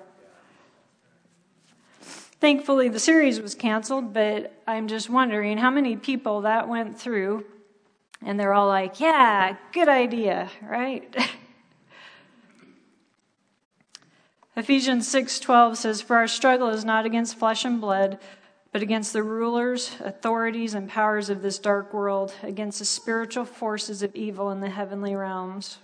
Thankfully, 2.41 2.89
the 2.89 2.99
series 2.99 3.41
was 3.41 3.55
canceled, 3.55 4.13
but 4.15 4.53
I'm 4.67 4.89
just 4.89 5.11
wondering 5.11 5.59
how 5.59 5.71
many 5.71 5.97
people 5.97 6.43
that 6.43 6.69
went 6.69 6.99
through, 6.99 7.45
and 8.25 8.41
they're 8.41 8.55
all 8.55 8.67
like, 8.67 8.99
yeah, 8.99 9.57
good 9.73 9.89
idea, 9.89 10.51
right? 10.63 11.15
Ephesians 14.61 15.09
6:12 15.09 15.79
says 15.79 16.03
for 16.03 16.17
our 16.17 16.29
struggle 16.29 16.69
is 16.69 16.85
not 16.85 17.07
against 17.07 17.39
flesh 17.39 17.65
and 17.65 17.81
blood 17.81 18.19
but 18.73 18.83
against 18.83 19.15
the 19.15 19.23
rulers, 19.23 19.97
authorities 20.01 20.75
and 20.75 20.87
powers 20.87 21.31
of 21.31 21.41
this 21.41 21.59
dark 21.59 21.95
world, 21.95 22.35
against 22.43 22.79
the 22.79 22.85
spiritual 22.85 23.47
forces 23.47 24.03
of 24.03 24.15
evil 24.15 24.51
in 24.51 24.61
the 24.61 24.69
heavenly 24.69 25.17
realms. 25.17 25.79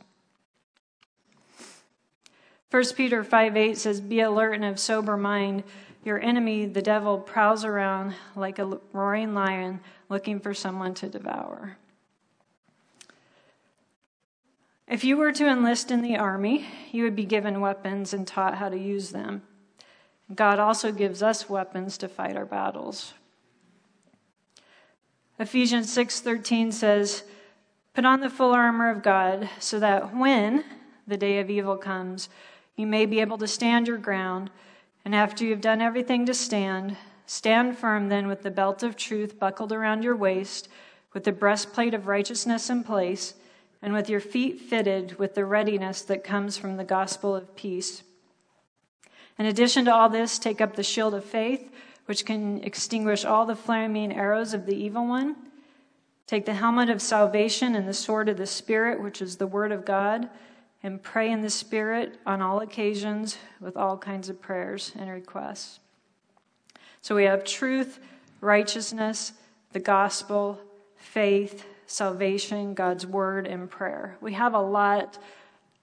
1 2.70 2.84
Peter 2.94 3.24
5 3.24 3.56
8 3.56 3.78
says, 3.78 4.02
Be 4.02 4.20
alert 4.20 4.52
and 4.52 4.64
of 4.66 4.78
sober 4.78 5.16
mind. 5.16 5.64
Your 6.04 6.20
enemy, 6.20 6.66
the 6.66 6.82
devil, 6.82 7.18
prowls 7.18 7.64
around 7.64 8.14
like 8.36 8.58
a 8.58 8.78
roaring 8.92 9.32
lion 9.32 9.80
looking 10.10 10.38
for 10.38 10.52
someone 10.52 10.92
to 10.94 11.08
devour. 11.08 11.78
If 14.88 15.02
you 15.02 15.16
were 15.16 15.32
to 15.32 15.48
enlist 15.48 15.90
in 15.90 16.00
the 16.00 16.16
army, 16.16 16.66
you 16.92 17.02
would 17.02 17.16
be 17.16 17.24
given 17.24 17.60
weapons 17.60 18.14
and 18.14 18.26
taught 18.26 18.56
how 18.56 18.68
to 18.68 18.78
use 18.78 19.10
them. 19.10 19.42
God 20.32 20.60
also 20.60 20.92
gives 20.92 21.22
us 21.22 21.50
weapons 21.50 21.98
to 21.98 22.08
fight 22.08 22.36
our 22.36 22.46
battles. 22.46 23.14
Ephesians 25.38 25.92
6:13 25.92 26.70
says, 26.70 27.24
"Put 27.94 28.04
on 28.04 28.20
the 28.20 28.30
full 28.30 28.52
armor 28.52 28.88
of 28.88 29.02
God 29.02 29.50
so 29.58 29.80
that 29.80 30.14
when 30.14 30.64
the 31.06 31.16
day 31.16 31.40
of 31.40 31.50
evil 31.50 31.76
comes, 31.76 32.28
you 32.76 32.86
may 32.86 33.06
be 33.06 33.20
able 33.20 33.38
to 33.38 33.46
stand 33.46 33.88
your 33.88 33.98
ground." 33.98 34.50
And 35.04 35.14
after 35.14 35.44
you've 35.44 35.60
done 35.60 35.82
everything 35.82 36.26
to 36.26 36.34
stand, 36.34 36.96
stand 37.26 37.76
firm 37.76 38.08
then 38.08 38.28
with 38.28 38.42
the 38.42 38.50
belt 38.50 38.82
of 38.82 38.96
truth 38.96 39.38
buckled 39.38 39.72
around 39.72 40.04
your 40.04 40.16
waist, 40.16 40.68
with 41.12 41.24
the 41.24 41.32
breastplate 41.32 41.94
of 41.94 42.06
righteousness 42.06 42.70
in 42.70 42.82
place, 42.82 43.34
and 43.82 43.92
with 43.92 44.08
your 44.08 44.20
feet 44.20 44.60
fitted 44.60 45.18
with 45.18 45.34
the 45.34 45.44
readiness 45.44 46.02
that 46.02 46.24
comes 46.24 46.56
from 46.56 46.76
the 46.76 46.84
gospel 46.84 47.34
of 47.34 47.54
peace. 47.56 48.02
In 49.38 49.46
addition 49.46 49.84
to 49.84 49.94
all 49.94 50.08
this, 50.08 50.38
take 50.38 50.60
up 50.60 50.76
the 50.76 50.82
shield 50.82 51.14
of 51.14 51.24
faith, 51.24 51.70
which 52.06 52.24
can 52.24 52.62
extinguish 52.64 53.24
all 53.24 53.44
the 53.46 53.56
flaming 53.56 54.12
arrows 54.12 54.54
of 54.54 54.66
the 54.66 54.76
evil 54.76 55.06
one. 55.06 55.36
Take 56.26 56.46
the 56.46 56.54
helmet 56.54 56.90
of 56.90 57.02
salvation 57.02 57.76
and 57.76 57.86
the 57.86 57.94
sword 57.94 58.28
of 58.28 58.36
the 58.36 58.46
Spirit, 58.46 59.02
which 59.02 59.20
is 59.20 59.36
the 59.36 59.46
word 59.46 59.72
of 59.72 59.84
God 59.84 60.28
and 60.82 61.02
pray 61.02 61.30
in 61.30 61.42
the 61.42 61.50
Spirit 61.50 62.18
on 62.24 62.40
all 62.40 62.60
occasions 62.60 63.38
with 63.60 63.76
all 63.76 63.98
kinds 63.98 64.28
of 64.28 64.40
prayers 64.40 64.92
and 64.96 65.10
requests. 65.10 65.80
So 67.02 67.14
we 67.14 67.24
have 67.24 67.44
truth, 67.44 67.98
righteousness, 68.40 69.32
the 69.72 69.80
gospel, 69.80 70.60
faith, 70.96 71.64
salvation, 71.86 72.74
God's 72.74 73.06
word, 73.06 73.46
and 73.46 73.70
prayer. 73.70 74.16
We 74.20 74.34
have 74.34 74.54
a 74.54 74.60
lot 74.60 75.18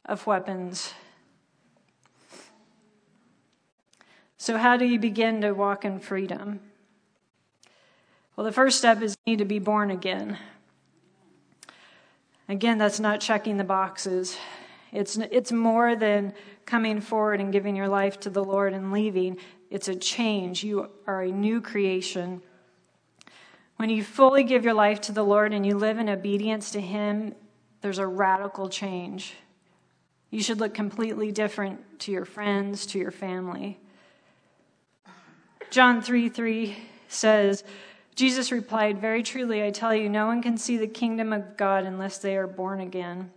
of 0.06 0.26
weapons. 0.28 0.94
So, 4.38 4.58
how 4.58 4.78
do 4.78 4.86
you 4.86 5.00
begin 5.00 5.42
to 5.42 5.54
walk 5.54 5.86
in 5.86 6.00
freedom? 6.00 6.60
Well, 8.36 8.46
the 8.46 8.52
first 8.52 8.78
step 8.78 9.02
is 9.02 9.16
you 9.26 9.34
need 9.34 9.40
to 9.40 9.46
be 9.46 9.60
born 9.60 9.92
again. 9.92 10.38
Again, 12.50 12.78
that's 12.78 13.00
not 13.00 13.22
checking 13.22 13.58
the 13.58 13.64
boxes. 13.64 14.38
It's, 14.92 15.18
it's 15.18 15.52
more 15.52 15.96
than 15.96 16.34
coming 16.66 17.00
forward 17.00 17.40
and 17.40 17.52
giving 17.52 17.76
your 17.76 17.88
life 17.88 18.20
to 18.22 18.30
the 18.30 18.44
Lord 18.44 18.74
and 18.74 18.92
leaving. 18.92 19.38
It's 19.70 19.88
a 19.88 19.96
change. 19.96 20.64
You 20.64 20.90
are 21.08 21.24
a 21.24 21.32
new 21.32 21.62
creation. 21.62 22.42
When 23.78 23.90
you 23.90 24.04
fully 24.04 24.44
give 24.44 24.64
your 24.64 24.74
life 24.74 25.02
to 25.02 25.12
the 25.12 25.24
Lord 25.24 25.54
and 25.54 25.66
you 25.66 25.78
live 25.78 25.98
in 25.98 26.10
obedience 26.10 26.72
to 26.72 26.82
Him, 26.82 27.36
there's 27.82 28.00
a 28.00 28.08
radical 28.08 28.70
change. 28.70 29.34
You 30.30 30.42
should 30.42 30.60
look 30.60 30.74
completely 30.74 31.32
different 31.32 32.00
to 32.00 32.12
your 32.12 32.26
friends, 32.26 32.86
to 32.88 33.00
your 33.00 33.12
family. 33.12 33.80
John 35.70 36.02
3 36.02 36.30
3 36.30 36.78
says, 37.08 37.64
Jesus 38.16 38.52
replied, 38.52 39.00
Very 39.00 39.24
truly, 39.24 39.64
I 39.64 39.72
tell 39.72 39.94
you, 39.94 40.10
no 40.10 40.28
one 40.28 40.42
can 40.42 40.58
see 40.58 40.78
the 40.78 40.88
kingdom 40.88 41.34
of 41.34 41.58
God 41.58 41.84
unless 41.84 42.20
they 42.20 42.38
are 42.38 42.48
born 42.48 42.80
again. 42.80 43.32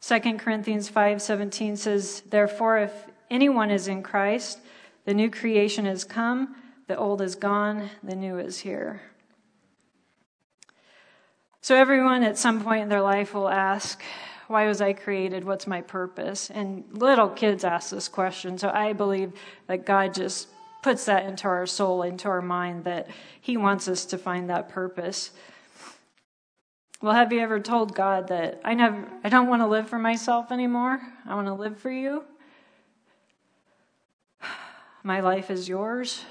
2 0.00 0.38
Corinthians 0.38 0.90
5:17 0.90 1.76
says, 1.76 2.22
"Therefore 2.22 2.78
if 2.78 3.06
anyone 3.30 3.70
is 3.70 3.86
in 3.86 4.02
Christ, 4.02 4.58
the 5.04 5.14
new 5.14 5.30
creation 5.30 5.84
has 5.84 6.04
come, 6.04 6.56
the 6.90 6.98
old 6.98 7.22
is 7.22 7.36
gone, 7.36 7.88
the 8.02 8.14
new 8.14 8.38
is 8.38 8.58
here." 8.58 9.00
So 11.62 11.76
everyone 11.76 12.22
at 12.22 12.36
some 12.36 12.62
point 12.62 12.82
in 12.82 12.88
their 12.88 13.02
life 13.02 13.32
will 13.32 13.48
ask, 13.48 14.02
why 14.48 14.66
was 14.66 14.80
I 14.80 14.92
created? 14.92 15.44
What's 15.44 15.68
my 15.68 15.80
purpose? 15.80 16.50
And 16.50 16.82
little 16.90 17.28
kids 17.28 17.62
ask 17.62 17.90
this 17.90 18.08
question. 18.08 18.58
So 18.58 18.68
I 18.70 18.92
believe 18.92 19.32
that 19.68 19.86
God 19.86 20.12
just 20.12 20.48
puts 20.82 21.04
that 21.04 21.26
into 21.26 21.46
our 21.46 21.66
soul, 21.66 22.02
into 22.02 22.28
our 22.28 22.42
mind, 22.42 22.82
that 22.84 23.06
He 23.40 23.56
wants 23.56 23.86
us 23.86 24.04
to 24.06 24.18
find 24.18 24.50
that 24.50 24.68
purpose. 24.68 25.30
Well, 27.00 27.14
have 27.14 27.32
you 27.32 27.38
ever 27.38 27.60
told 27.60 27.94
God 27.94 28.26
that 28.28 28.60
I 28.64 28.74
never 28.74 29.06
I 29.22 29.28
don't 29.28 29.46
want 29.46 29.62
to 29.62 29.68
live 29.68 29.88
for 29.88 30.00
myself 30.00 30.50
anymore? 30.50 31.00
I 31.24 31.36
want 31.36 31.46
to 31.46 31.54
live 31.54 31.78
for 31.78 31.92
you. 31.92 32.24
My 35.04 35.20
life 35.20 35.50
is 35.50 35.68
yours. 35.68 36.24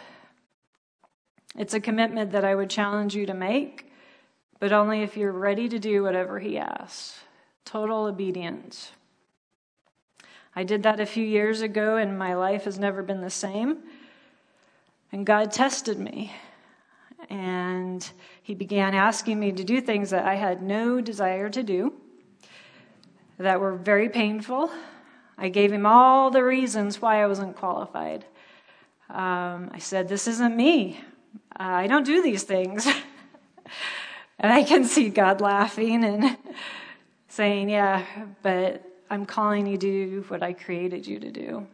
It's 1.59 1.73
a 1.73 1.81
commitment 1.81 2.31
that 2.31 2.45
I 2.45 2.55
would 2.55 2.69
challenge 2.69 3.15
you 3.15 3.25
to 3.25 3.33
make, 3.33 3.91
but 4.61 4.71
only 4.71 5.01
if 5.01 5.17
you're 5.17 5.33
ready 5.33 5.67
to 5.67 5.77
do 5.77 6.01
whatever 6.01 6.39
He 6.39 6.57
asks. 6.57 7.19
Total 7.65 8.05
obedience. 8.05 8.93
I 10.55 10.63
did 10.63 10.83
that 10.83 11.01
a 11.01 11.05
few 11.05 11.25
years 11.25 11.59
ago, 11.61 11.97
and 11.97 12.17
my 12.17 12.33
life 12.33 12.63
has 12.63 12.79
never 12.79 13.03
been 13.03 13.19
the 13.19 13.29
same. 13.29 13.79
And 15.11 15.25
God 15.25 15.51
tested 15.51 15.99
me. 15.99 16.31
And 17.29 18.09
He 18.41 18.55
began 18.55 18.95
asking 18.95 19.37
me 19.37 19.51
to 19.51 19.63
do 19.65 19.81
things 19.81 20.11
that 20.11 20.23
I 20.25 20.35
had 20.35 20.61
no 20.61 21.01
desire 21.01 21.49
to 21.49 21.61
do, 21.61 21.93
that 23.37 23.59
were 23.59 23.75
very 23.75 24.07
painful. 24.07 24.71
I 25.37 25.49
gave 25.49 25.73
Him 25.73 25.85
all 25.85 26.31
the 26.31 26.43
reasons 26.43 27.01
why 27.01 27.21
I 27.21 27.27
wasn't 27.27 27.57
qualified. 27.57 28.23
Um, 29.09 29.71
I 29.73 29.79
said, 29.79 30.07
This 30.07 30.25
isn't 30.25 30.55
me. 30.55 31.01
I 31.55 31.87
don't 31.87 32.05
do 32.05 32.21
these 32.21 32.43
things. 32.43 32.85
and 34.39 34.51
I 34.51 34.63
can 34.63 34.85
see 34.85 35.09
God 35.09 35.41
laughing 35.41 36.03
and 36.03 36.37
saying, 37.27 37.69
Yeah, 37.69 38.05
but 38.41 38.83
I'm 39.09 39.25
calling 39.25 39.67
you 39.67 39.77
to 39.77 39.79
do 39.79 40.25
what 40.27 40.43
I 40.43 40.53
created 40.53 41.07
you 41.07 41.19
to 41.19 41.31
do. 41.31 41.67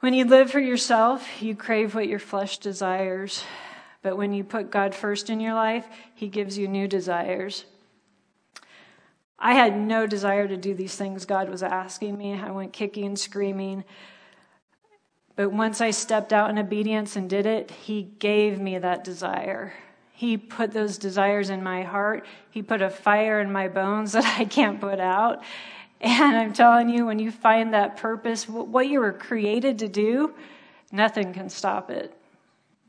When 0.00 0.12
you 0.12 0.26
live 0.26 0.50
for 0.50 0.60
yourself, 0.60 1.42
you 1.42 1.56
crave 1.56 1.94
what 1.94 2.08
your 2.08 2.18
flesh 2.18 2.58
desires. 2.58 3.42
But 4.02 4.18
when 4.18 4.34
you 4.34 4.44
put 4.44 4.70
God 4.70 4.94
first 4.94 5.30
in 5.30 5.40
your 5.40 5.54
life, 5.54 5.86
He 6.14 6.28
gives 6.28 6.58
you 6.58 6.68
new 6.68 6.86
desires. 6.86 7.64
I 9.38 9.54
had 9.54 9.76
no 9.76 10.06
desire 10.06 10.46
to 10.46 10.56
do 10.56 10.74
these 10.74 10.94
things 10.94 11.24
God 11.24 11.48
was 11.48 11.62
asking 11.62 12.18
me. 12.18 12.34
I 12.34 12.50
went 12.50 12.72
kicking 12.72 13.06
and 13.06 13.18
screaming. 13.18 13.84
But 15.36 15.52
once 15.52 15.80
I 15.80 15.90
stepped 15.90 16.32
out 16.32 16.50
in 16.50 16.58
obedience 16.58 17.16
and 17.16 17.28
did 17.28 17.46
it, 17.46 17.70
He 17.70 18.02
gave 18.18 18.60
me 18.60 18.78
that 18.78 19.04
desire. 19.04 19.72
He 20.12 20.36
put 20.36 20.72
those 20.72 20.96
desires 20.96 21.50
in 21.50 21.62
my 21.62 21.82
heart. 21.82 22.24
He 22.50 22.62
put 22.62 22.80
a 22.80 22.88
fire 22.90 23.40
in 23.40 23.50
my 23.50 23.66
bones 23.68 24.12
that 24.14 24.38
I 24.38 24.44
can't 24.44 24.80
put 24.80 25.00
out. 25.00 25.42
And 26.00 26.36
I'm 26.36 26.52
telling 26.52 26.88
you, 26.88 27.06
when 27.06 27.18
you 27.18 27.30
find 27.30 27.74
that 27.74 27.96
purpose, 27.96 28.48
what 28.48 28.88
you 28.88 29.00
were 29.00 29.12
created 29.12 29.78
to 29.80 29.88
do, 29.88 30.34
nothing 30.92 31.32
can 31.32 31.48
stop 31.48 31.90
it. 31.90 32.16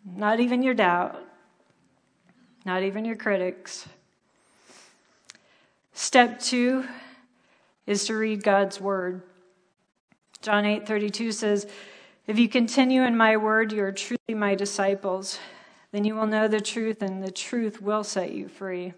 Not 0.06 0.40
even 0.40 0.62
your 0.62 0.74
doubt, 0.74 1.20
not 2.66 2.84
even 2.84 3.06
your 3.06 3.16
critics. 3.16 3.88
Step 5.94 6.40
two 6.40 6.86
is 7.88 8.06
to 8.06 8.16
read 8.16 8.44
God's 8.44 8.80
word. 8.80 9.24
John 10.42 10.66
8 10.66 10.86
32 10.86 11.32
says, 11.32 11.68
if 12.28 12.40
you 12.40 12.50
continue 12.50 13.04
in 13.04 13.16
my 13.16 13.38
word, 13.38 13.72
you 13.72 13.84
are 13.84 13.92
truly 13.92 14.34
my 14.34 14.56
disciples. 14.56 15.40
Then 15.92 16.06
you 16.06 16.16
will 16.16 16.26
know 16.26 16.48
the 16.48 16.60
truth, 16.60 17.02
and 17.02 17.24
the 17.24 17.32
truth 17.32 17.82
will 17.82 18.04
set 18.04 18.32
you 18.32 18.48
free. 18.48 18.94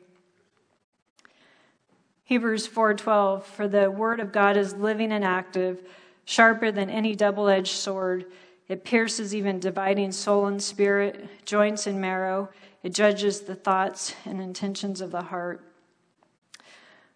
Hebrews 2.23 2.67
4:12 2.67 3.43
For 3.43 3.67
the 3.67 3.91
word 3.91 4.19
of 4.19 4.31
God 4.31 4.55
is 4.55 4.75
living 4.75 5.11
and 5.11 5.25
active, 5.25 5.81
sharper 6.25 6.71
than 6.71 6.89
any 6.89 7.15
double-edged 7.15 7.75
sword. 7.75 8.25
It 8.69 8.83
pierces 8.83 9.35
even 9.35 9.59
dividing 9.59 10.13
soul 10.13 10.45
and 10.45 10.63
spirit, 10.63 11.45
joints 11.45 11.85
and 11.85 11.99
marrow. 11.99 12.49
It 12.81 12.93
judges 12.93 13.41
the 13.41 13.55
thoughts 13.55 14.15
and 14.25 14.41
intentions 14.41 15.01
of 15.01 15.11
the 15.11 15.23
heart. 15.23 15.61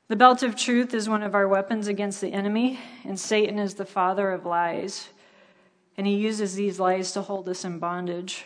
The 0.09 0.15
belt 0.17 0.43
of 0.43 0.57
truth 0.57 0.93
is 0.93 1.07
one 1.07 1.23
of 1.23 1.35
our 1.35 1.47
weapons 1.47 1.87
against 1.87 2.19
the 2.19 2.33
enemy, 2.33 2.79
and 3.05 3.17
Satan 3.17 3.59
is 3.59 3.75
the 3.75 3.85
father 3.85 4.31
of 4.31 4.45
lies 4.45 5.09
and 5.97 6.07
he 6.07 6.15
uses 6.15 6.55
these 6.55 6.79
lies 6.79 7.11
to 7.13 7.21
hold 7.21 7.47
us 7.49 7.65
in 7.65 7.79
bondage. 7.79 8.45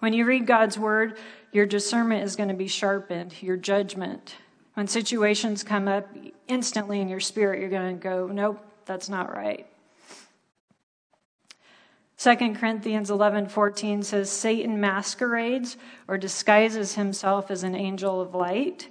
When 0.00 0.12
you 0.12 0.24
read 0.24 0.46
God's 0.46 0.78
word, 0.78 1.18
your 1.52 1.66
discernment 1.66 2.24
is 2.24 2.36
going 2.36 2.48
to 2.48 2.54
be 2.54 2.66
sharpened, 2.66 3.34
your 3.40 3.56
judgment. 3.56 4.36
When 4.74 4.88
situations 4.88 5.62
come 5.62 5.86
up, 5.86 6.08
instantly 6.48 7.00
in 7.00 7.08
your 7.08 7.20
spirit, 7.20 7.60
you're 7.60 7.68
going 7.68 7.96
to 7.96 8.02
go, 8.02 8.26
nope, 8.26 8.60
that's 8.84 9.08
not 9.08 9.34
right. 9.34 9.66
2 12.22 12.36
Corinthians 12.54 13.10
11:14 13.10 14.04
says 14.04 14.30
Satan 14.30 14.80
masquerades 14.80 15.76
or 16.06 16.16
disguises 16.16 16.94
himself 16.94 17.50
as 17.50 17.64
an 17.64 17.74
angel 17.74 18.20
of 18.20 18.32
light. 18.32 18.88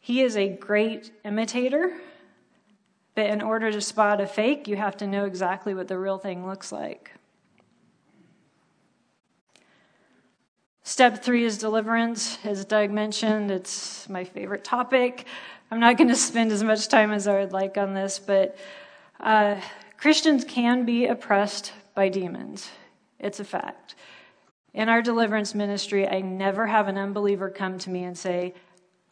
He 0.00 0.22
is 0.22 0.38
a 0.38 0.48
great 0.48 1.12
imitator 1.22 1.92
but 3.14 3.26
in 3.26 3.42
order 3.42 3.70
to 3.70 3.80
spot 3.80 4.20
a 4.20 4.26
fake, 4.26 4.66
you 4.66 4.76
have 4.76 4.96
to 4.98 5.06
know 5.06 5.24
exactly 5.24 5.74
what 5.74 5.88
the 5.88 5.98
real 5.98 6.18
thing 6.18 6.46
looks 6.46 6.72
like. 6.72 7.12
Step 10.84 11.22
three 11.22 11.44
is 11.44 11.58
deliverance. 11.58 12.38
As 12.44 12.64
Doug 12.64 12.90
mentioned, 12.90 13.50
it's 13.50 14.08
my 14.08 14.24
favorite 14.24 14.64
topic. 14.64 15.26
I'm 15.70 15.80
not 15.80 15.96
going 15.96 16.08
to 16.08 16.16
spend 16.16 16.52
as 16.52 16.62
much 16.62 16.88
time 16.88 17.12
as 17.12 17.28
I 17.28 17.40
would 17.40 17.52
like 17.52 17.78
on 17.78 17.94
this, 17.94 18.18
but 18.18 18.56
uh, 19.20 19.60
Christians 19.96 20.44
can 20.44 20.84
be 20.84 21.06
oppressed 21.06 21.72
by 21.94 22.08
demons. 22.08 22.68
It's 23.18 23.40
a 23.40 23.44
fact. 23.44 23.94
In 24.74 24.88
our 24.88 25.02
deliverance 25.02 25.54
ministry, 25.54 26.08
I 26.08 26.20
never 26.20 26.66
have 26.66 26.88
an 26.88 26.98
unbeliever 26.98 27.48
come 27.48 27.78
to 27.78 27.90
me 27.90 28.04
and 28.04 28.18
say, 28.18 28.54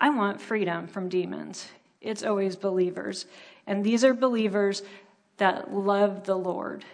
I 0.01 0.11
want 0.11 0.41
freedom 0.41 0.87
from 0.87 1.09
demons. 1.09 1.69
It's 2.01 2.25
always 2.25 2.57
believers. 2.57 3.27
And 3.71 3.85
these 3.85 4.03
are 4.03 4.13
believers 4.13 4.83
that 5.37 5.73
love 5.73 6.25
the 6.25 6.35
Lord. 6.35 6.85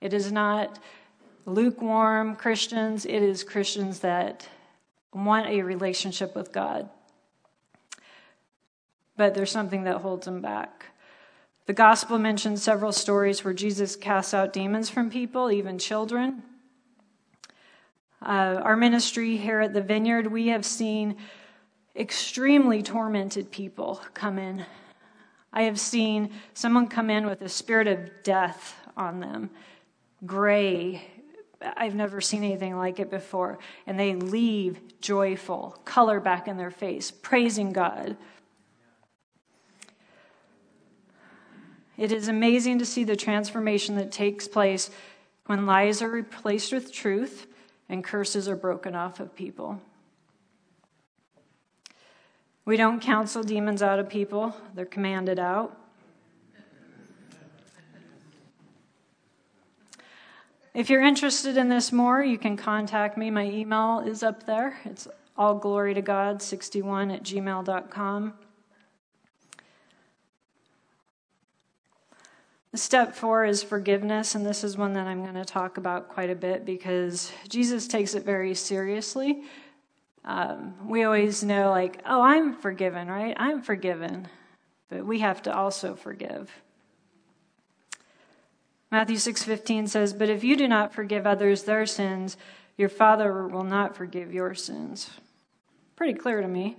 It 0.00 0.14
is 0.14 0.32
not 0.32 0.78
lukewarm 1.44 2.36
Christians, 2.36 3.04
it 3.04 3.22
is 3.22 3.44
Christians 3.44 3.98
that 3.98 4.48
want 5.12 5.48
a 5.48 5.60
relationship 5.60 6.34
with 6.34 6.50
God. 6.50 6.88
But 9.14 9.34
there's 9.34 9.50
something 9.50 9.84
that 9.84 9.98
holds 9.98 10.24
them 10.24 10.40
back. 10.40 10.86
The 11.66 11.74
gospel 11.74 12.16
mentions 12.18 12.62
several 12.62 12.92
stories 12.92 13.44
where 13.44 13.52
Jesus 13.52 13.94
casts 13.94 14.32
out 14.32 14.54
demons 14.54 14.88
from 14.88 15.10
people, 15.10 15.52
even 15.52 15.78
children. 15.78 16.42
Uh, 18.22 18.58
our 18.62 18.74
ministry 18.74 19.36
here 19.36 19.60
at 19.60 19.74
the 19.74 19.82
Vineyard, 19.82 20.28
we 20.28 20.46
have 20.48 20.64
seen 20.64 21.14
extremely 21.94 22.82
tormented 22.82 23.50
people 23.50 24.00
come 24.14 24.38
in 24.38 24.64
I 25.52 25.62
have 25.62 25.78
seen 25.78 26.30
someone 26.54 26.88
come 26.88 27.10
in 27.10 27.26
with 27.26 27.42
a 27.42 27.48
spirit 27.48 27.86
of 27.86 28.22
death 28.22 28.74
on 28.96 29.20
them, 29.20 29.50
gray. 30.24 31.06
I've 31.60 31.94
never 31.94 32.20
seen 32.20 32.42
anything 32.42 32.76
like 32.76 32.98
it 32.98 33.10
before. 33.10 33.58
And 33.86 33.98
they 33.98 34.14
leave 34.14 35.00
joyful, 35.00 35.78
color 35.84 36.20
back 36.20 36.48
in 36.48 36.56
their 36.56 36.70
face, 36.70 37.10
praising 37.10 37.72
God. 37.72 38.16
It 41.98 42.10
is 42.10 42.28
amazing 42.28 42.78
to 42.78 42.86
see 42.86 43.04
the 43.04 43.16
transformation 43.16 43.96
that 43.96 44.10
takes 44.10 44.48
place 44.48 44.90
when 45.46 45.66
lies 45.66 46.02
are 46.02 46.08
replaced 46.08 46.72
with 46.72 46.92
truth 46.92 47.46
and 47.88 48.02
curses 48.02 48.48
are 48.48 48.56
broken 48.56 48.94
off 48.94 49.20
of 49.20 49.36
people. 49.36 49.80
We 52.64 52.76
don't 52.76 53.00
counsel 53.00 53.42
demons 53.42 53.82
out 53.82 53.98
of 53.98 54.08
people, 54.08 54.54
they're 54.74 54.84
commanded 54.84 55.38
out. 55.38 55.76
If 60.74 60.88
you're 60.88 61.02
interested 61.02 61.58
in 61.58 61.68
this 61.68 61.92
more, 61.92 62.22
you 62.22 62.38
can 62.38 62.56
contact 62.56 63.18
me. 63.18 63.30
My 63.30 63.44
email 63.44 64.00
is 64.00 64.22
up 64.22 64.46
there. 64.46 64.80
It's 64.86 65.06
allglorytogod61 65.36 67.14
at 67.14 67.22
gmail.com. 67.22 68.34
Step 72.74 73.14
four 73.14 73.44
is 73.44 73.62
forgiveness, 73.62 74.34
and 74.34 74.46
this 74.46 74.64
is 74.64 74.78
one 74.78 74.94
that 74.94 75.06
I'm 75.06 75.22
going 75.22 75.34
to 75.34 75.44
talk 75.44 75.76
about 75.76 76.08
quite 76.08 76.30
a 76.30 76.34
bit 76.34 76.64
because 76.64 77.30
Jesus 77.50 77.86
takes 77.86 78.14
it 78.14 78.24
very 78.24 78.54
seriously. 78.54 79.42
Um, 80.24 80.88
we 80.88 81.02
always 81.02 81.42
know, 81.42 81.70
like, 81.70 82.00
oh, 82.06 82.22
I'm 82.22 82.54
forgiven, 82.54 83.08
right? 83.08 83.34
I'm 83.36 83.60
forgiven. 83.60 84.28
But 84.88 85.04
we 85.04 85.20
have 85.20 85.42
to 85.42 85.54
also 85.54 85.94
forgive. 85.94 86.50
Matthew 88.90 89.16
6:15 89.16 89.86
says, 89.86 90.12
"But 90.12 90.28
if 90.28 90.44
you 90.44 90.54
do 90.54 90.68
not 90.68 90.92
forgive 90.92 91.26
others 91.26 91.64
their 91.64 91.86
sins, 91.86 92.36
your 92.76 92.90
Father 92.90 93.48
will 93.48 93.64
not 93.64 93.96
forgive 93.96 94.34
your 94.34 94.54
sins." 94.54 95.10
Pretty 95.96 96.12
clear 96.12 96.42
to 96.42 96.48
me. 96.48 96.76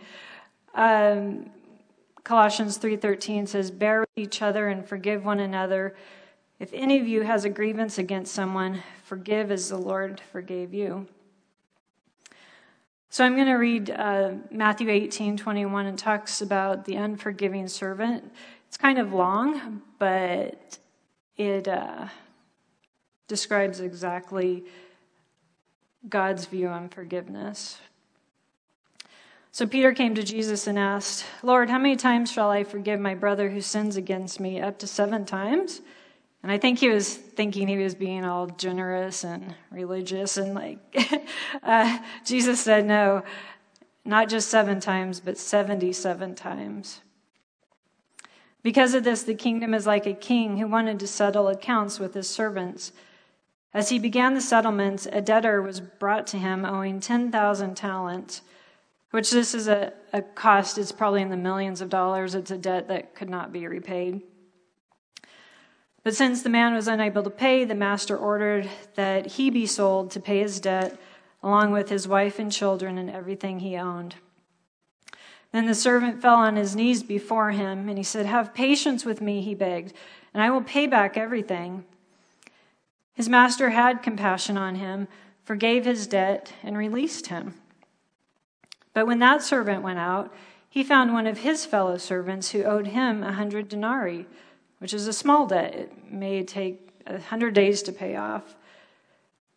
Um, 0.75 1.49
Colossians 2.23 2.77
3:13 2.77 3.47
says, 3.47 3.71
"Bear 3.71 4.01
with 4.01 4.09
each 4.15 4.43
other 4.43 4.67
and 4.67 4.87
forgive 4.87 5.25
one 5.25 5.39
another. 5.39 5.95
If 6.59 6.69
any 6.71 6.99
of 6.99 7.07
you 7.07 7.23
has 7.23 7.45
a 7.45 7.49
grievance 7.49 7.97
against 7.97 8.33
someone, 8.33 8.83
forgive 9.03 9.51
as 9.51 9.69
the 9.69 9.77
Lord 9.77 10.21
forgave 10.31 10.71
you." 10.71 11.07
So 13.13 13.23
I'm 13.23 13.35
going 13.35 13.45
to 13.45 13.53
read 13.53 13.91
uh, 13.91 14.31
Matthew 14.49 14.89
18, 14.89 15.37
21, 15.37 15.85
and 15.85 15.99
talks 15.99 16.41
about 16.41 16.85
the 16.85 16.95
unforgiving 16.95 17.67
servant. 17.67 18.33
It's 18.67 18.75
kind 18.75 18.97
of 18.97 19.13
long, 19.13 19.83
but 19.99 20.79
it, 21.37 21.67
uh, 21.67 22.07
describes 23.27 23.81
exactly 23.81 24.63
God's 26.09 26.47
view 26.47 26.69
on 26.69 26.89
forgiveness. 26.89 27.77
So 29.51 29.67
Peter 29.67 29.93
came 29.93 30.15
to 30.15 30.23
Jesus 30.23 30.65
and 30.65 30.79
asked, 30.79 31.23
Lord, 31.43 31.69
how 31.69 31.77
many 31.77 31.95
times 31.95 32.31
shall 32.31 32.49
I 32.49 32.63
forgive 32.63 32.99
my 32.99 33.13
brother 33.13 33.51
who 33.51 33.61
sins 33.61 33.95
against 33.95 34.39
me? 34.39 34.59
Up 34.59 34.79
to 34.79 34.87
seven 34.87 35.23
times? 35.23 35.81
And 36.43 36.51
I 36.51 36.57
think 36.57 36.79
he 36.79 36.89
was 36.89 37.15
thinking 37.15 37.69
he 37.69 37.77
was 37.77 37.95
being 37.95 38.25
all 38.25 38.47
generous 38.47 39.23
and 39.23 39.55
religious. 39.71 40.35
And 40.35 40.53
like, 40.53 40.77
uh, 41.63 41.99
Jesus 42.25 42.59
said, 42.59 42.85
no, 42.85 43.23
not 44.03 44.27
just 44.27 44.49
seven 44.49 44.81
times, 44.81 45.21
but 45.21 45.37
77 45.37 46.35
times. 46.35 46.99
Because 48.61 48.93
of 48.93 49.05
this, 49.05 49.23
the 49.23 49.33
kingdom 49.33 49.73
is 49.73 49.87
like 49.87 50.05
a 50.05 50.13
king 50.13 50.57
who 50.57 50.67
wanted 50.67 50.99
to 50.99 51.07
settle 51.07 51.47
accounts 51.47 51.97
with 51.97 52.13
his 52.13 52.29
servants. 52.29 52.91
As 53.73 53.89
he 53.89 53.97
began 53.97 54.33
the 54.33 54.41
settlements, 54.41 55.07
a 55.11 55.21
debtor 55.21 55.61
was 55.61 55.79
brought 55.79 56.27
to 56.27 56.37
him 56.37 56.65
owing 56.65 56.99
10,000 56.99 57.75
talents, 57.75 58.41
which 59.11 59.31
this 59.31 59.55
is 59.55 59.67
a, 59.67 59.93
a 60.11 60.21
cost, 60.21 60.77
it's 60.77 60.91
probably 60.91 61.21
in 61.21 61.29
the 61.29 61.37
millions 61.37 61.81
of 61.81 61.89
dollars. 61.89 62.35
It's 62.35 62.51
a 62.51 62.57
debt 62.57 62.89
that 62.89 63.15
could 63.15 63.29
not 63.29 63.53
be 63.53 63.65
repaid. 63.67 64.21
But 66.03 66.15
since 66.15 66.41
the 66.41 66.49
man 66.49 66.73
was 66.73 66.87
unable 66.87 67.23
to 67.23 67.29
pay, 67.29 67.63
the 67.63 67.75
master 67.75 68.17
ordered 68.17 68.69
that 68.95 69.25
he 69.25 69.49
be 69.49 69.65
sold 69.65 70.11
to 70.11 70.19
pay 70.19 70.39
his 70.39 70.59
debt, 70.59 70.99
along 71.41 71.71
with 71.71 71.89
his 71.89 72.07
wife 72.07 72.39
and 72.39 72.51
children 72.51 72.97
and 72.97 73.09
everything 73.09 73.59
he 73.59 73.77
owned. 73.77 74.15
Then 75.53 75.65
the 75.65 75.75
servant 75.75 76.21
fell 76.21 76.35
on 76.35 76.55
his 76.55 76.75
knees 76.75 77.03
before 77.03 77.51
him, 77.51 77.87
and 77.87 77.97
he 77.97 78.03
said, 78.03 78.25
Have 78.25 78.53
patience 78.53 79.05
with 79.05 79.21
me, 79.21 79.41
he 79.41 79.53
begged, 79.53 79.93
and 80.33 80.41
I 80.41 80.49
will 80.49 80.63
pay 80.63 80.87
back 80.87 81.15
everything. 81.15 81.85
His 83.13 83.29
master 83.29 83.69
had 83.69 84.01
compassion 84.01 84.57
on 84.57 84.75
him, 84.75 85.07
forgave 85.43 85.85
his 85.85 86.07
debt, 86.07 86.53
and 86.63 86.77
released 86.77 87.27
him. 87.27 87.53
But 88.93 89.05
when 89.05 89.19
that 89.19 89.43
servant 89.43 89.83
went 89.83 89.99
out, 89.99 90.33
he 90.67 90.83
found 90.83 91.13
one 91.13 91.27
of 91.27 91.39
his 91.39 91.65
fellow 91.65 91.97
servants 91.97 92.49
who 92.49 92.63
owed 92.63 92.87
him 92.87 93.21
a 93.21 93.33
hundred 93.33 93.69
denarii, 93.69 94.25
which 94.83 94.93
is 94.93 95.07
a 95.07 95.13
small 95.13 95.47
debt. 95.47 95.73
It 95.73 96.11
may 96.11 96.43
take 96.43 96.89
a 97.07 97.17
hundred 97.17 97.53
days 97.53 97.83
to 97.83 97.93
pay 97.93 98.17
off. 98.17 98.53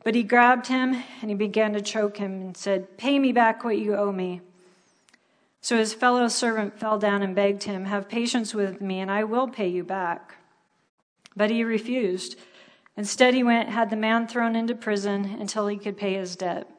But 0.04 0.14
he 0.14 0.22
grabbed 0.22 0.68
him 0.68 1.02
and 1.20 1.28
he 1.28 1.34
began 1.34 1.72
to 1.72 1.80
choke 1.80 2.18
him 2.18 2.30
and 2.40 2.56
said, 2.56 2.96
Pay 2.96 3.18
me 3.18 3.32
back 3.32 3.64
what 3.64 3.76
you 3.76 3.96
owe 3.96 4.12
me. 4.12 4.40
So 5.60 5.78
his 5.78 5.92
fellow 5.92 6.28
servant 6.28 6.78
fell 6.78 6.96
down 6.96 7.24
and 7.24 7.34
begged 7.34 7.64
him, 7.64 7.86
Have 7.86 8.08
patience 8.08 8.54
with 8.54 8.80
me, 8.80 9.00
and 9.00 9.10
I 9.10 9.24
will 9.24 9.48
pay 9.48 9.66
you 9.66 9.82
back. 9.82 10.36
But 11.34 11.50
he 11.50 11.64
refused. 11.64 12.38
Instead, 12.96 13.34
he 13.34 13.42
went, 13.42 13.70
had 13.70 13.90
the 13.90 13.96
man 13.96 14.28
thrown 14.28 14.54
into 14.54 14.76
prison 14.76 15.24
until 15.40 15.66
he 15.66 15.76
could 15.76 15.96
pay 15.96 16.14
his 16.14 16.36
debt. 16.36 16.70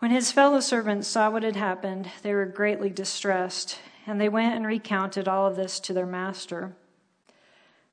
When 0.00 0.10
his 0.10 0.30
fellow 0.30 0.60
servants 0.60 1.08
saw 1.08 1.30
what 1.30 1.44
had 1.44 1.56
happened, 1.56 2.10
they 2.20 2.34
were 2.34 2.44
greatly 2.44 2.90
distressed, 2.90 3.78
and 4.06 4.20
they 4.20 4.28
went 4.28 4.54
and 4.54 4.66
recounted 4.66 5.26
all 5.26 5.46
of 5.46 5.56
this 5.56 5.80
to 5.80 5.94
their 5.94 6.04
master. 6.04 6.76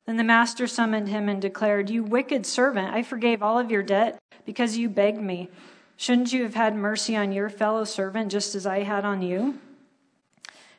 Then 0.06 0.16
the 0.16 0.24
master 0.24 0.66
summoned 0.66 1.08
him 1.08 1.28
and 1.28 1.40
declared, 1.40 1.88
You 1.88 2.02
wicked 2.04 2.44
servant, 2.44 2.92
I 2.92 3.02
forgave 3.02 3.42
all 3.42 3.58
of 3.58 3.70
your 3.70 3.82
debt 3.82 4.18
because 4.44 4.76
you 4.76 4.88
begged 4.88 5.20
me. 5.20 5.48
Shouldn't 5.96 6.32
you 6.32 6.42
have 6.42 6.54
had 6.54 6.74
mercy 6.74 7.16
on 7.16 7.32
your 7.32 7.48
fellow 7.48 7.84
servant 7.84 8.30
just 8.30 8.54
as 8.54 8.66
I 8.66 8.80
had 8.80 9.04
on 9.04 9.22
you? 9.22 9.58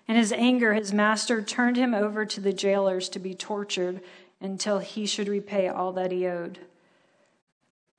In 0.08 0.16
his 0.16 0.32
anger, 0.32 0.74
his 0.74 0.94
master 0.94 1.42
turned 1.42 1.78
him 1.78 1.96
over 1.96 2.26
to 2.26 2.40
the 2.40 2.54
jailers 2.54 3.10
to 3.10 3.20
be 3.20 3.34
tortured 3.34 4.02
until 4.40 4.80
he 4.80 5.08
should 5.08 5.28
repay 5.28 5.68
all 5.68 5.92
that 5.94 6.12
he 6.12 6.28
owed. 6.28 6.60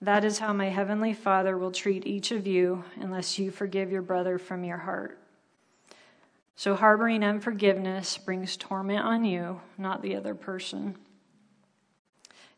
That 0.01 0.25
is 0.25 0.39
how 0.39 0.53
my 0.53 0.69
heavenly 0.69 1.15
Father 1.15 1.57
will 1.57 1.73
treat 1.73 2.07
each 2.07 2.31
of 2.31 2.47
you 2.47 2.85
unless 3.01 3.39
you 3.39 3.51
forgive 3.51 3.91
your 3.91 4.03
brother 4.03 4.39
from 4.39 4.62
your 4.62 4.79
heart. 4.79 5.19
So, 6.55 6.75
harboring 6.75 7.25
unforgiveness 7.25 8.17
brings 8.19 8.57
torment 8.57 9.05
on 9.05 9.25
you, 9.25 9.61
not 9.77 10.03
the 10.03 10.15
other 10.15 10.35
person. 10.35 10.97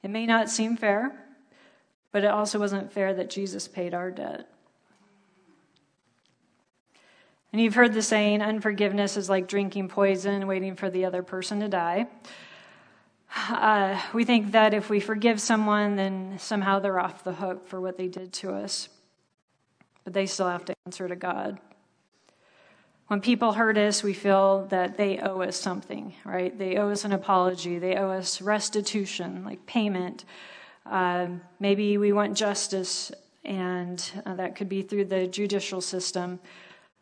It 0.02 0.10
may 0.10 0.26
not 0.26 0.48
seem 0.48 0.76
fair, 0.76 1.12
but 2.12 2.24
it 2.24 2.30
also 2.30 2.58
wasn't 2.58 2.92
fair 2.92 3.14
that 3.14 3.30
Jesus 3.30 3.68
paid 3.68 3.94
our 3.94 4.10
debt. 4.10 4.48
And 7.52 7.62
you've 7.62 7.74
heard 7.74 7.94
the 7.94 8.02
saying, 8.02 8.42
unforgiveness 8.42 9.16
is 9.16 9.30
like 9.30 9.48
drinking 9.48 9.88
poison, 9.88 10.46
waiting 10.46 10.76
for 10.76 10.90
the 10.90 11.06
other 11.06 11.22
person 11.22 11.60
to 11.60 11.68
die. 11.68 12.08
Uh, 13.48 14.00
we 14.12 14.24
think 14.24 14.52
that 14.52 14.74
if 14.74 14.90
we 14.90 15.00
forgive 15.00 15.40
someone, 15.40 15.96
then 15.96 16.38
somehow 16.38 16.78
they're 16.78 16.98
off 16.98 17.24
the 17.24 17.32
hook 17.32 17.66
for 17.66 17.80
what 17.80 17.96
they 17.96 18.08
did 18.08 18.32
to 18.34 18.52
us. 18.52 18.88
But 20.04 20.12
they 20.12 20.26
still 20.26 20.48
have 20.48 20.64
to 20.66 20.74
answer 20.86 21.08
to 21.08 21.16
God. 21.16 21.58
When 23.08 23.20
people 23.20 23.52
hurt 23.52 23.76
us, 23.78 24.02
we 24.02 24.12
feel 24.12 24.66
that 24.66 24.96
they 24.96 25.18
owe 25.18 25.40
us 25.40 25.56
something, 25.56 26.14
right? 26.24 26.56
They 26.56 26.76
owe 26.76 26.90
us 26.90 27.04
an 27.04 27.12
apology, 27.12 27.78
they 27.78 27.96
owe 27.96 28.10
us 28.10 28.40
restitution, 28.40 29.44
like 29.44 29.64
payment. 29.66 30.24
Uh, 30.84 31.28
maybe 31.58 31.98
we 31.98 32.12
want 32.12 32.36
justice, 32.36 33.10
and 33.44 34.02
uh, 34.26 34.34
that 34.34 34.56
could 34.56 34.68
be 34.68 34.82
through 34.82 35.06
the 35.06 35.26
judicial 35.26 35.80
system. 35.80 36.38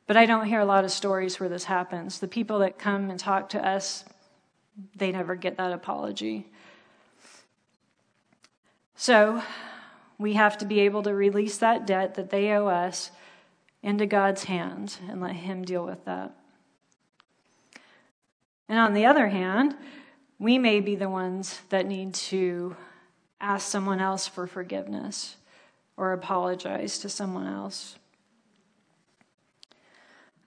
But 0.07 0.17
I 0.17 0.27
don't 0.27 0.47
hear 0.47 0.61
a 0.61 0.65
lot 0.65 0.85
of 0.85 0.93
stories 0.93 1.41
where 1.41 1.49
this 1.49 1.65
happens. 1.65 2.21
The 2.21 2.29
people 2.29 2.61
that 2.61 2.79
come 2.79 3.11
and 3.11 3.19
talk 3.19 3.49
to 3.51 3.67
us 3.67 4.05
they 4.95 5.11
never 5.13 5.35
get 5.35 5.57
that 5.57 5.73
apology. 5.73 6.47
So 8.95 9.43
we 10.19 10.35
have 10.35 10.59
to 10.59 10.65
be 10.65 10.81
able 10.81 11.03
to 11.03 11.15
release 11.15 11.59
that 11.59 11.87
debt 11.87 12.15
that 12.15 12.31
they 12.31 12.51
owe 12.53 12.67
us 12.67 13.11
into 13.83 14.07
God's 14.07 14.45
hand 14.45 14.97
and 15.09 15.21
let 15.21 15.37
Him 15.37 15.65
deal 15.65 15.85
with 15.85 16.05
that. 16.05 16.35
And 18.69 18.79
on 18.79 18.95
the 18.95 19.07
other 19.07 19.29
hand, 19.29 19.77
we 20.39 20.59
may 20.59 20.81
be 20.81 20.97
the 20.97 21.09
ones 21.09 21.61
that 21.69 21.87
need 21.87 22.15
to 22.15 22.77
ask 23.41 23.69
someone 23.69 24.01
else 24.01 24.27
for 24.27 24.47
forgiveness 24.47 25.37
or 25.97 26.13
apologize 26.13 26.99
to 26.99 27.09
someone 27.09 27.47
else. 27.47 27.97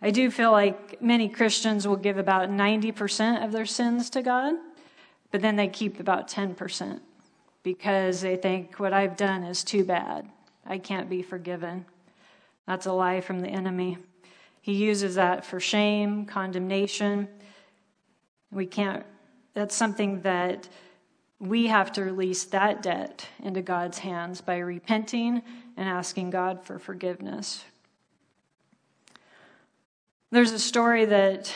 I 0.01 0.11
do 0.11 0.31
feel 0.31 0.51
like 0.51 1.01
many 1.01 1.27
Christians 1.27 1.87
will 1.87 1.97
give 1.97 2.17
about 2.17 2.49
90% 2.49 3.43
of 3.43 3.51
their 3.51 3.65
sins 3.65 4.09
to 4.11 4.21
God, 4.21 4.55
but 5.31 5.41
then 5.41 5.55
they 5.55 5.67
keep 5.67 5.99
about 5.99 6.29
10% 6.29 7.01
because 7.63 8.21
they 8.21 8.37
think 8.37 8.79
what 8.79 8.93
I've 8.93 9.17
done 9.17 9.43
is 9.43 9.63
too 9.63 9.83
bad. 9.83 10.29
I 10.65 10.77
can't 10.77 11.09
be 11.09 11.21
forgiven. 11.21 11.85
That's 12.69 12.86
a 12.86 12.93
lie 12.93 13.21
from 13.21 13.39
the 13.39 13.47
enemy. 13.47 13.97
He 14.62 14.73
uses 14.73 15.15
that 15.15 15.43
for 15.43 15.60
shame, 15.60 16.27
condemnation. 16.27 17.27
We 18.51 18.67
can't, 18.67 19.03
that's 19.55 19.75
something 19.75 20.21
that 20.21 20.69
we 21.39 21.65
have 21.65 21.91
to 21.93 22.03
release 22.03 22.43
that 22.43 22.84
debt 22.84 23.25
into 23.41 23.63
God's 23.63 23.97
hands 23.97 24.41
by 24.41 24.60
repenting 24.60 25.41
and 25.77 25.89
asking 25.89 26.29
God 26.29 26.63
for 26.63 26.77
forgiveness. 26.77 27.65
There's 30.29 30.51
a 30.51 30.60
story 30.60 31.05
that 31.05 31.51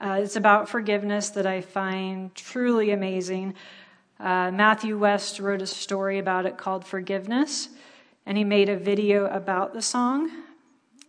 uh, 0.00 0.20
it's 0.22 0.36
about 0.36 0.68
forgiveness 0.68 1.30
that 1.30 1.48
I 1.48 1.62
find 1.62 2.32
truly 2.32 2.92
amazing. 2.92 3.54
Uh, 4.20 4.52
Matthew 4.52 4.96
West 4.98 5.40
wrote 5.40 5.62
a 5.62 5.66
story 5.66 6.20
about 6.20 6.46
it 6.46 6.56
called 6.56 6.86
Forgiveness, 6.86 7.70
and 8.24 8.38
he 8.38 8.44
made 8.44 8.68
a 8.68 8.76
video 8.76 9.26
about 9.26 9.74
the 9.74 9.82
song. 9.82 10.43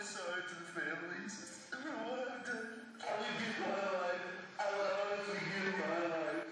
To 0.00 0.06
the 0.06 0.80
families. 0.80 1.68
Done. 1.68 1.84
Give 2.96 3.60
my 3.60 3.68
life. 4.00 4.24
I 4.56 4.64
give 5.28 5.76
my 5.76 6.00
life. 6.08 6.48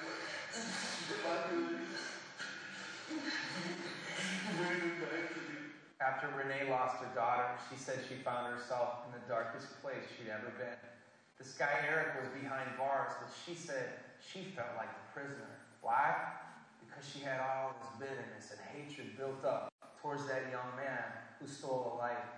If 1.09 1.25
I 1.25 1.49
could. 1.49 1.81
After 5.99 6.29
Renee 6.37 6.69
lost 6.69 6.97
her 6.97 7.09
daughter, 7.15 7.49
she 7.71 7.77
said 7.81 8.05
she 8.07 8.17
found 8.17 8.53
herself 8.53 9.07
in 9.07 9.13
the 9.19 9.25
darkest 9.27 9.81
place 9.81 10.05
she'd 10.13 10.29
ever 10.29 10.53
been. 10.59 10.77
This 11.39 11.55
guy 11.55 11.73
Eric 11.89 12.21
was 12.21 12.29
behind 12.39 12.69
bars, 12.77 13.13
but 13.19 13.33
she 13.33 13.55
said 13.55 13.97
she 14.21 14.53
felt 14.55 14.77
like 14.77 14.91
a 14.93 15.19
prisoner. 15.19 15.57
Why? 15.81 16.15
Because 16.85 17.09
she 17.09 17.21
had 17.21 17.41
all 17.41 17.73
this 17.81 17.89
bitterness 17.99 18.53
and 18.53 18.61
hatred 18.61 19.17
built 19.17 19.43
up 19.43 19.73
towards 20.03 20.29
that 20.29 20.53
young 20.53 20.77
man 20.77 21.01
who 21.41 21.47
stole 21.49 21.97
a 21.97 21.99
life 21.99 22.29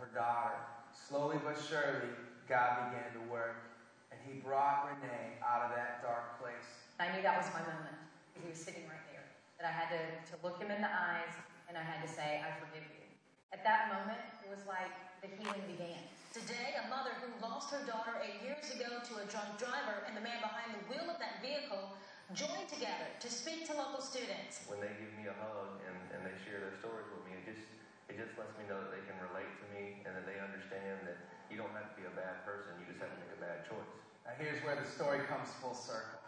her 0.00 0.10
daughter. 0.14 0.56
Slowly 0.94 1.38
but 1.44 1.58
surely, 1.58 2.10
God 2.48 2.90
began 2.90 3.12
to 3.14 3.22
work, 3.30 3.68
and 4.10 4.18
He 4.26 4.40
brought 4.40 4.88
Renee 4.88 5.38
out 5.44 5.68
of 5.68 5.76
that 5.76 6.02
dark 6.02 6.40
place. 6.40 6.66
I 6.98 7.14
knew 7.14 7.22
that 7.22 7.38
was 7.38 7.46
my 7.54 7.62
moment 7.62 7.94
because 8.34 8.42
he 8.42 8.50
was 8.50 8.58
sitting 8.58 8.86
right 8.90 9.02
there. 9.14 9.22
That 9.62 9.70
I 9.70 9.74
had 9.74 9.88
to, 9.94 10.02
to 10.30 10.34
look 10.42 10.58
him 10.58 10.70
in 10.70 10.82
the 10.82 10.90
eyes 10.90 11.30
and 11.70 11.78
I 11.78 11.84
had 11.84 12.02
to 12.02 12.10
say, 12.10 12.42
I 12.42 12.50
forgive 12.58 12.86
you. 12.90 13.06
At 13.54 13.62
that 13.62 13.92
moment, 13.92 14.18
it 14.42 14.50
was 14.50 14.64
like 14.66 14.90
the 15.22 15.30
healing 15.30 15.62
began. 15.68 16.02
Today, 16.34 16.74
a 16.78 16.86
mother 16.90 17.14
who 17.22 17.30
lost 17.38 17.70
her 17.70 17.82
daughter 17.86 18.18
eight 18.22 18.42
years 18.42 18.66
ago 18.74 18.98
to 18.98 19.12
a 19.22 19.24
drunk 19.30 19.58
driver 19.60 20.02
and 20.06 20.16
the 20.16 20.24
man 20.24 20.40
behind 20.40 20.74
the 20.74 20.82
wheel 20.90 21.06
of 21.10 21.18
that 21.20 21.38
vehicle 21.44 21.92
joined 22.36 22.68
together 22.68 23.08
to 23.20 23.28
speak 23.28 23.64
to 23.68 23.72
local 23.76 24.00
students. 24.04 24.64
when 24.68 24.80
they 24.80 24.92
give 25.00 25.12
me 25.16 25.26
a 25.28 25.36
hug 25.38 25.80
and, 25.88 25.96
and 26.12 26.20
they 26.24 26.36
share 26.44 26.60
their 26.60 26.76
stories 26.76 27.08
with 27.14 27.24
me, 27.24 27.27
it 28.08 28.16
just 28.16 28.32
lets 28.40 28.56
me 28.56 28.64
know 28.66 28.80
that 28.80 28.92
they 28.92 29.04
can 29.04 29.16
relate 29.28 29.52
to 29.60 29.66
me 29.76 30.00
and 30.08 30.16
that 30.16 30.24
they 30.24 30.40
understand 30.40 31.04
that 31.04 31.20
you 31.52 31.60
don't 31.60 31.72
have 31.76 31.92
to 31.92 31.96
be 31.96 32.04
a 32.08 32.14
bad 32.16 32.44
person, 32.44 32.76
you 32.80 32.88
just 32.88 33.00
have 33.00 33.12
to 33.12 33.20
make 33.20 33.32
a 33.36 33.40
bad 33.40 33.64
choice. 33.68 33.88
Now, 34.24 34.36
here's 34.36 34.60
where 34.64 34.76
the 34.76 34.84
story 34.84 35.24
comes 35.28 35.48
full 35.60 35.76
circle. 35.76 36.20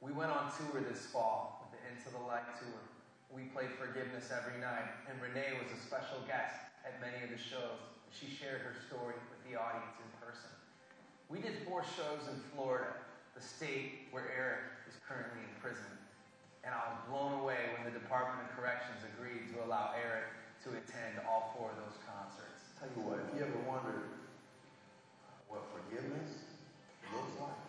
We 0.00 0.16
went 0.16 0.32
on 0.32 0.48
tour 0.56 0.80
this 0.80 1.04
fall 1.12 1.60
with 1.60 1.76
the 1.76 1.80
Into 1.84 2.08
the 2.08 2.24
Light 2.24 2.48
tour. 2.56 2.80
We 3.28 3.52
played 3.52 3.68
Forgiveness 3.76 4.32
every 4.32 4.56
night, 4.56 4.88
and 5.04 5.20
Renee 5.20 5.60
was 5.60 5.68
a 5.76 5.80
special 5.84 6.24
guest 6.24 6.56
at 6.88 6.96
many 7.04 7.20
of 7.20 7.28
the 7.28 7.36
shows. 7.36 7.76
She 8.08 8.26
shared 8.32 8.64
her 8.64 8.72
story 8.88 9.20
with 9.28 9.40
the 9.44 9.60
audience 9.60 10.00
in 10.00 10.08
person. 10.16 10.48
We 11.28 11.44
did 11.44 11.62
four 11.68 11.84
shows 11.84 12.26
in 12.32 12.40
Florida, 12.56 12.96
the 13.36 13.44
state 13.44 14.08
where 14.10 14.32
Eric 14.32 14.88
is 14.88 14.96
currently 15.04 15.44
in 15.44 15.52
prison. 15.60 15.92
And 16.64 16.72
I 16.72 16.80
was 16.90 16.98
blown 17.06 17.44
away 17.44 17.76
when 17.76 17.84
the 17.84 17.94
Department 17.94 18.40
of 18.48 18.56
Corrections 18.56 19.04
agreed 19.14 19.52
to 19.52 19.62
allow 19.62 19.92
Eric 19.94 20.39
to 20.64 20.68
attend 20.76 21.24
all 21.24 21.56
four 21.56 21.70
of 21.72 21.76
those 21.80 21.96
concerts. 22.04 22.76
Tell 22.76 22.88
you 22.92 23.00
what, 23.08 23.18
if 23.24 23.28
you 23.32 23.40
ever 23.40 23.60
wondered 23.64 24.12
what 25.48 25.64
forgiveness 25.72 26.44
looks 27.16 27.34
like, 27.40 27.60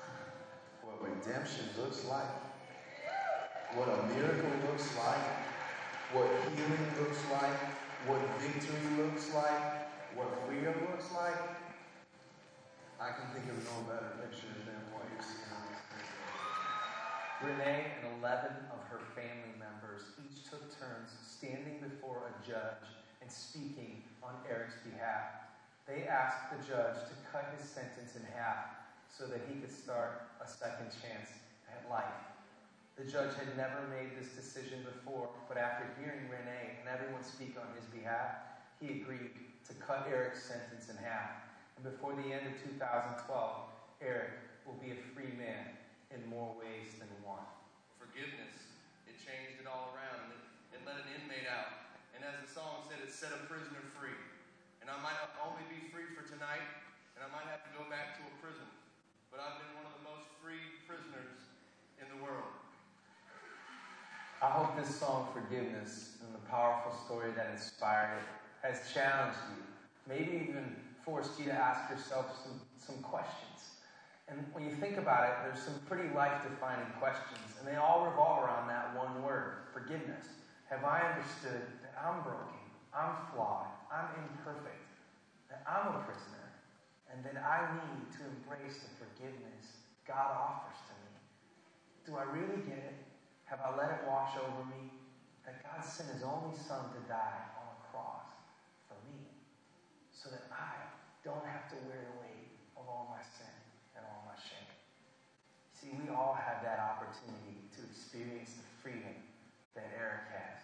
what 0.84 0.96
redemption 1.04 1.68
looks 1.76 2.08
like, 2.08 2.32
what 3.76 3.88
a 3.88 3.98
miracle 4.16 4.48
looks 4.64 4.88
like, 4.96 5.28
what 6.16 6.24
healing 6.56 6.88
looks 6.96 7.20
like, 7.28 7.60
what 8.08 8.20
victory 8.40 9.04
looks 9.04 9.28
like, 9.34 9.92
what 10.16 10.32
freedom 10.48 10.72
looks 10.88 11.12
like, 11.12 11.36
I 12.96 13.12
can 13.12 13.28
think 13.36 13.44
of 13.52 13.60
no 13.60 13.92
better 13.92 14.16
picture 14.24 14.56
than 14.64 14.80
what 14.90 15.04
you're 15.12 15.22
seeing. 15.22 15.47
Renee 17.38 17.86
and 18.02 18.18
11 18.18 18.50
of 18.74 18.82
her 18.90 18.98
family 19.14 19.54
members 19.62 20.10
each 20.18 20.50
took 20.50 20.74
turns 20.74 21.14
standing 21.22 21.78
before 21.78 22.26
a 22.26 22.34
judge 22.42 22.90
and 23.22 23.30
speaking 23.30 24.02
on 24.26 24.34
Eric's 24.50 24.82
behalf. 24.82 25.46
They 25.86 26.10
asked 26.10 26.50
the 26.50 26.58
judge 26.66 26.98
to 26.98 27.14
cut 27.30 27.54
his 27.54 27.62
sentence 27.62 28.18
in 28.18 28.26
half 28.34 28.74
so 29.06 29.30
that 29.30 29.46
he 29.46 29.62
could 29.62 29.70
start 29.70 30.26
a 30.42 30.50
second 30.50 30.90
chance 30.98 31.30
at 31.70 31.86
life. 31.86 32.26
The 32.98 33.06
judge 33.06 33.38
had 33.38 33.54
never 33.54 33.86
made 33.86 34.18
this 34.18 34.34
decision 34.34 34.82
before, 34.82 35.30
but 35.46 35.62
after 35.62 35.86
hearing 36.02 36.26
Renee 36.26 36.82
and 36.82 36.90
everyone 36.90 37.22
speak 37.22 37.54
on 37.54 37.70
his 37.78 37.86
behalf, 37.86 38.34
he 38.82 38.98
agreed 38.98 39.38
to 39.70 39.78
cut 39.78 40.10
Eric's 40.10 40.42
sentence 40.42 40.90
in 40.90 40.98
half. 40.98 41.38
And 41.78 41.86
before 41.86 42.18
the 42.18 42.34
end 42.34 42.50
of 42.50 42.58
2012, 42.66 43.30
Eric 44.02 44.42
will 44.66 44.74
be 44.82 44.90
a 44.90 44.98
free 45.14 45.30
man 45.38 45.78
in 46.14 46.24
more 46.28 46.56
ways 46.56 46.96
than 46.96 47.10
one. 47.20 47.44
Forgiveness, 48.00 48.56
it 49.04 49.16
changed 49.20 49.60
it 49.60 49.68
all 49.68 49.92
around. 49.92 50.32
It, 50.32 50.42
it 50.76 50.80
let 50.88 50.96
an 51.00 51.08
inmate 51.12 51.48
out. 51.48 51.92
And 52.16 52.24
as 52.24 52.40
the 52.40 52.48
song 52.48 52.88
said, 52.88 52.98
it 53.04 53.12
set 53.12 53.30
a 53.30 53.44
prisoner 53.46 53.84
free. 53.94 54.16
And 54.80 54.88
I 54.88 54.96
might 55.04 55.20
only 55.44 55.64
be 55.68 55.92
free 55.92 56.08
for 56.16 56.24
tonight, 56.24 56.64
and 57.12 57.20
I 57.20 57.28
might 57.28 57.46
have 57.52 57.60
to 57.68 57.72
go 57.76 57.84
back 57.92 58.16
to 58.16 58.22
a 58.24 58.34
prison, 58.40 58.66
but 59.28 59.36
I've 59.42 59.60
been 59.60 59.74
one 59.76 59.84
of 59.84 59.94
the 60.00 60.04
most 60.08 60.24
free 60.40 60.80
prisoners 60.88 61.44
in 62.00 62.08
the 62.08 62.18
world. 62.24 62.48
I 64.40 64.48
hope 64.48 64.78
this 64.78 64.94
song, 64.94 65.28
Forgiveness, 65.34 66.16
and 66.24 66.32
the 66.32 66.42
powerful 66.46 66.94
story 67.04 67.32
that 67.34 67.50
inspired 67.52 68.22
it 68.22 68.28
has 68.62 68.92
challenged 68.94 69.38
you, 69.50 69.62
maybe 70.06 70.48
even 70.48 70.76
forced 71.04 71.38
you 71.38 71.46
to 71.46 71.52
ask 71.52 71.90
yourself 71.90 72.26
some, 72.44 72.60
some 72.78 73.02
questions. 73.02 73.57
And 74.28 74.44
when 74.52 74.64
you 74.64 74.76
think 74.76 74.98
about 74.98 75.24
it, 75.24 75.34
there's 75.42 75.64
some 75.64 75.80
pretty 75.88 76.12
life 76.14 76.44
defining 76.44 76.86
questions, 77.00 77.56
and 77.58 77.66
they 77.66 77.76
all 77.80 78.04
revolve 78.04 78.44
around 78.44 78.68
that 78.68 78.94
one 78.94 79.24
word 79.24 79.64
forgiveness. 79.72 80.28
Have 80.68 80.84
I 80.84 81.00
understood 81.00 81.64
that 81.80 81.96
I'm 81.96 82.20
broken, 82.20 82.60
I'm 82.92 83.16
flawed, 83.32 83.72
I'm 83.88 84.12
imperfect, 84.20 84.84
that 85.48 85.64
I'm 85.64 85.96
a 85.96 86.04
prisoner, 86.04 86.44
and 87.08 87.24
that 87.24 87.40
I 87.40 87.72
need 87.72 88.12
to 88.20 88.28
embrace 88.28 88.84
the 88.84 88.92
forgiveness 89.00 89.80
God 90.04 90.28
offers 90.36 90.76
to 90.92 90.94
me? 91.08 91.12
Do 92.04 92.20
I 92.20 92.28
really 92.28 92.60
get 92.68 92.84
it? 92.84 93.00
Have 93.48 93.64
I 93.64 93.72
let 93.80 93.88
it 93.96 94.00
wash 94.04 94.36
over 94.36 94.68
me? 94.68 94.92
That 95.48 95.64
God 95.64 95.80
sent 95.80 96.12
his 96.12 96.20
only 96.20 96.52
son 96.52 96.92
to 96.92 97.00
die 97.08 97.40
on 97.56 97.72
a 97.72 97.78
cross 97.88 98.28
for 98.84 99.00
me 99.08 99.24
so 100.12 100.28
that 100.28 100.44
I 100.52 100.84
don't 101.24 101.44
have 101.48 101.64
to 101.72 101.76
wear 101.88 101.96
the 101.96 102.16
weight 102.20 102.52
of 102.76 102.84
all 102.84 103.08
my 103.08 103.24
sin 103.24 103.48
and 103.96 104.04
all 104.04 104.28
my 104.28 104.36
shame. 104.36 104.68
See, 105.78 105.94
we 105.94 106.10
all 106.10 106.34
have 106.34 106.58
that 106.66 106.82
opportunity 106.82 107.62
to 107.78 107.86
experience 107.86 108.50
the 108.58 108.66
freedom 108.82 109.14
that 109.78 109.86
Eric 109.94 110.26
has, 110.34 110.58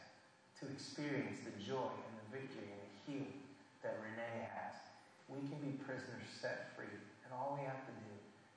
to 0.58 0.66
experience 0.66 1.38
the 1.46 1.54
joy 1.62 1.86
and 1.86 2.14
the 2.18 2.26
victory 2.34 2.66
and 2.66 2.82
the 2.82 2.92
healing 3.06 3.38
that 3.86 3.94
Renee 4.02 4.50
has. 4.50 4.74
We 5.30 5.38
can 5.46 5.62
be 5.62 5.78
prisoners 5.86 6.26
set 6.42 6.74
free, 6.74 6.90
and 6.90 7.30
all 7.30 7.54
we 7.54 7.62
have 7.62 7.78
to 7.86 7.94
do 7.94 8.10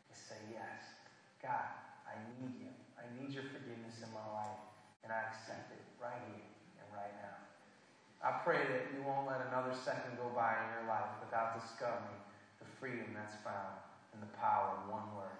is 0.10 0.18
say, 0.18 0.42
Yes, 0.50 0.98
God, 1.46 1.78
I 2.10 2.18
need 2.42 2.58
you. 2.58 2.74
I 2.98 3.06
need 3.22 3.38
your 3.38 3.46
forgiveness 3.54 4.02
in 4.02 4.10
my 4.10 4.26
life, 4.34 4.58
and 5.06 5.14
I 5.14 5.30
accept 5.30 5.70
it 5.70 5.86
right 6.02 6.26
here 6.34 6.50
and 6.82 6.90
right 6.90 7.14
now. 7.22 7.38
I 8.18 8.42
pray 8.42 8.66
that 8.66 8.98
you 8.98 9.06
won't 9.06 9.30
let 9.30 9.46
another 9.54 9.78
second 9.78 10.18
go 10.18 10.34
by 10.34 10.58
in 10.58 10.68
your 10.74 10.90
life 10.90 11.22
without 11.22 11.54
discovering 11.62 12.18
the 12.58 12.66
freedom 12.82 13.14
that's 13.14 13.38
found 13.46 13.78
in 14.18 14.26
the 14.26 14.34
power 14.42 14.74
of 14.74 14.90
one 14.90 15.06
word 15.14 15.38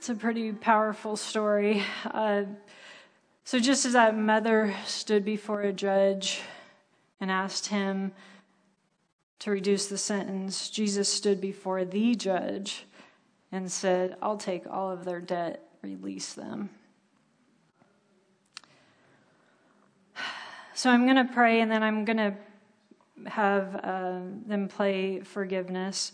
It's 0.00 0.08
a 0.08 0.14
pretty 0.14 0.50
powerful 0.52 1.14
story. 1.14 1.82
Uh, 2.06 2.44
so, 3.44 3.58
just 3.58 3.84
as 3.84 3.92
that 3.92 4.16
mother 4.16 4.74
stood 4.86 5.26
before 5.26 5.60
a 5.60 5.74
judge 5.74 6.40
and 7.20 7.30
asked 7.30 7.66
him 7.66 8.12
to 9.40 9.50
reduce 9.50 9.88
the 9.88 9.98
sentence, 9.98 10.70
Jesus 10.70 11.12
stood 11.12 11.38
before 11.38 11.84
the 11.84 12.14
judge 12.14 12.86
and 13.52 13.70
said, 13.70 14.16
I'll 14.22 14.38
take 14.38 14.62
all 14.66 14.90
of 14.90 15.04
their 15.04 15.20
debt, 15.20 15.68
release 15.82 16.32
them. 16.32 16.70
So, 20.72 20.88
I'm 20.88 21.04
going 21.04 21.26
to 21.26 21.30
pray 21.30 21.60
and 21.60 21.70
then 21.70 21.82
I'm 21.82 22.06
going 22.06 22.16
to 22.16 22.34
have 23.26 23.76
uh, 23.84 24.20
them 24.46 24.66
play 24.68 25.20
forgiveness. 25.20 26.12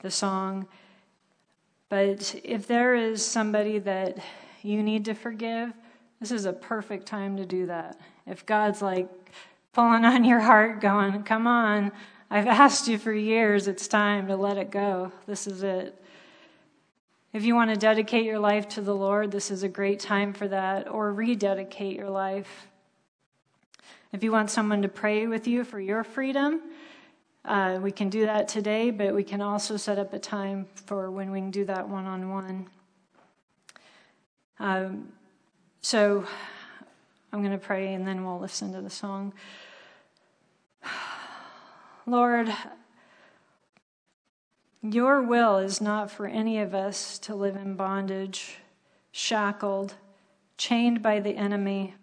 the 0.00 0.10
song. 0.10 0.66
But 1.88 2.40
if 2.42 2.66
there 2.66 2.94
is 2.94 3.24
somebody 3.24 3.78
that 3.80 4.18
you 4.62 4.82
need 4.82 5.04
to 5.04 5.14
forgive, 5.14 5.72
this 6.20 6.32
is 6.32 6.44
a 6.44 6.52
perfect 6.52 7.06
time 7.06 7.36
to 7.36 7.46
do 7.46 7.66
that. 7.66 7.98
If 8.26 8.44
God's 8.44 8.82
like 8.82 9.08
pulling 9.72 10.04
on 10.04 10.24
your 10.24 10.40
heart, 10.40 10.80
going, 10.80 11.22
Come 11.22 11.46
on, 11.46 11.92
I've 12.30 12.46
asked 12.46 12.88
you 12.88 12.98
for 12.98 13.12
years, 13.12 13.68
it's 13.68 13.86
time 13.86 14.26
to 14.28 14.36
let 14.36 14.56
it 14.56 14.70
go. 14.70 15.12
This 15.26 15.46
is 15.46 15.62
it. 15.62 15.94
If 17.32 17.44
you 17.44 17.54
want 17.54 17.70
to 17.70 17.76
dedicate 17.76 18.24
your 18.24 18.38
life 18.38 18.66
to 18.70 18.80
the 18.80 18.94
Lord, 18.94 19.30
this 19.30 19.50
is 19.50 19.62
a 19.62 19.68
great 19.68 20.00
time 20.00 20.32
for 20.32 20.48
that, 20.48 20.88
or 20.88 21.12
rededicate 21.12 21.94
your 21.94 22.10
life. 22.10 22.66
If 24.12 24.24
you 24.24 24.32
want 24.32 24.50
someone 24.50 24.82
to 24.82 24.88
pray 24.88 25.26
with 25.26 25.46
you 25.46 25.62
for 25.62 25.78
your 25.78 26.02
freedom, 26.02 26.62
uh, 27.46 27.78
we 27.80 27.92
can 27.92 28.10
do 28.10 28.26
that 28.26 28.48
today, 28.48 28.90
but 28.90 29.14
we 29.14 29.24
can 29.24 29.40
also 29.40 29.76
set 29.76 29.98
up 29.98 30.12
a 30.12 30.18
time 30.18 30.66
for 30.74 31.10
when 31.10 31.30
we 31.30 31.40
can 31.40 31.50
do 31.50 31.64
that 31.64 31.88
one 31.88 32.06
on 32.06 32.30
one. 32.30 32.68
So 35.88 36.26
I'm 37.32 37.42
going 37.42 37.52
to 37.52 37.64
pray 37.64 37.94
and 37.94 38.04
then 38.04 38.24
we'll 38.24 38.40
listen 38.40 38.72
to 38.72 38.80
the 38.80 38.90
song. 38.90 39.32
Lord, 42.06 42.52
your 44.82 45.22
will 45.22 45.58
is 45.58 45.80
not 45.80 46.10
for 46.10 46.26
any 46.26 46.58
of 46.58 46.74
us 46.74 47.20
to 47.20 47.36
live 47.36 47.54
in 47.54 47.76
bondage, 47.76 48.56
shackled, 49.12 49.94
chained 50.58 51.02
by 51.02 51.20
the 51.20 51.36
enemy. 51.36 51.94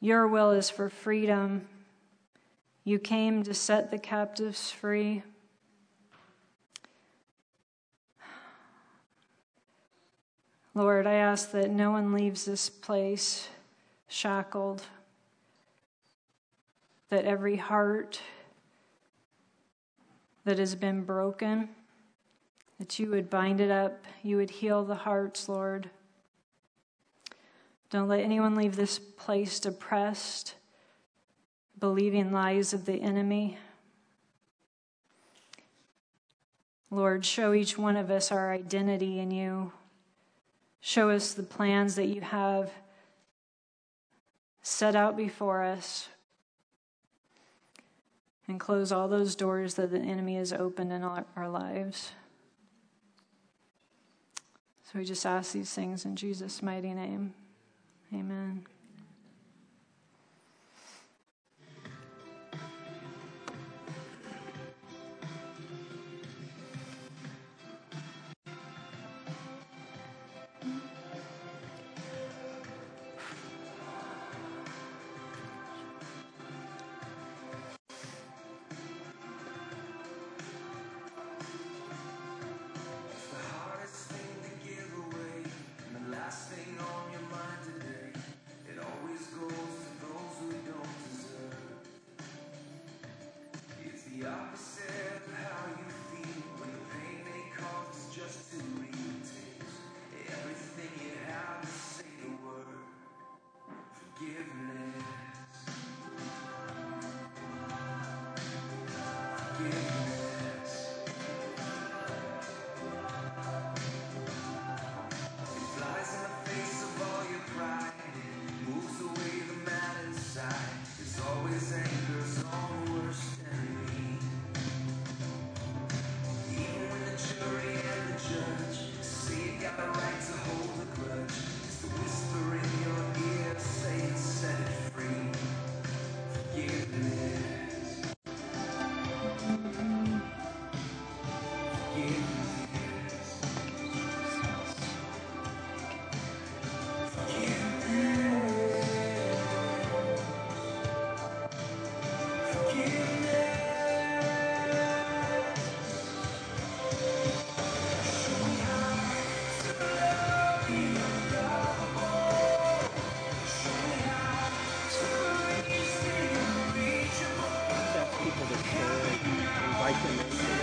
Your 0.00 0.26
will 0.26 0.52
is 0.52 0.70
for 0.70 0.88
freedom. 0.88 1.68
You 2.84 2.98
came 2.98 3.42
to 3.44 3.54
set 3.54 3.90
the 3.90 3.98
captives 3.98 4.70
free. 4.70 5.22
Lord, 10.74 11.06
I 11.06 11.14
ask 11.14 11.52
that 11.52 11.70
no 11.70 11.92
one 11.92 12.12
leaves 12.12 12.44
this 12.44 12.68
place 12.68 13.48
shackled, 14.08 14.82
that 17.08 17.24
every 17.24 17.56
heart 17.56 18.20
that 20.44 20.58
has 20.58 20.74
been 20.74 21.04
broken, 21.04 21.70
that 22.78 22.98
you 22.98 23.08
would 23.08 23.30
bind 23.30 23.60
it 23.60 23.70
up, 23.70 24.04
you 24.22 24.36
would 24.36 24.50
heal 24.50 24.84
the 24.84 24.94
hearts, 24.94 25.48
Lord. 25.48 25.88
Don't 27.88 28.08
let 28.08 28.20
anyone 28.20 28.56
leave 28.56 28.76
this 28.76 28.98
place 28.98 29.60
depressed, 29.60 30.54
believing 31.84 32.32
lies 32.32 32.72
of 32.72 32.86
the 32.86 33.02
enemy. 33.02 33.58
Lord, 36.90 37.26
show 37.26 37.52
each 37.52 37.76
one 37.76 37.94
of 37.98 38.10
us 38.10 38.32
our 38.32 38.54
identity 38.54 39.18
in 39.18 39.30
you. 39.30 39.70
Show 40.80 41.10
us 41.10 41.34
the 41.34 41.42
plans 41.42 41.94
that 41.96 42.06
you 42.06 42.22
have 42.22 42.72
set 44.62 44.96
out 44.96 45.14
before 45.14 45.62
us 45.62 46.08
and 48.48 48.58
close 48.58 48.90
all 48.90 49.06
those 49.06 49.36
doors 49.36 49.74
that 49.74 49.90
the 49.90 49.98
enemy 49.98 50.36
has 50.36 50.54
opened 50.54 50.90
in 50.90 51.02
our, 51.02 51.26
our 51.36 51.50
lives. 51.50 52.12
So 54.84 55.00
we 55.00 55.04
just 55.04 55.26
ask 55.26 55.52
these 55.52 55.74
things 55.74 56.06
in 56.06 56.16
Jesus' 56.16 56.62
mighty 56.62 56.94
name. 56.94 57.34
Amen. 58.10 58.64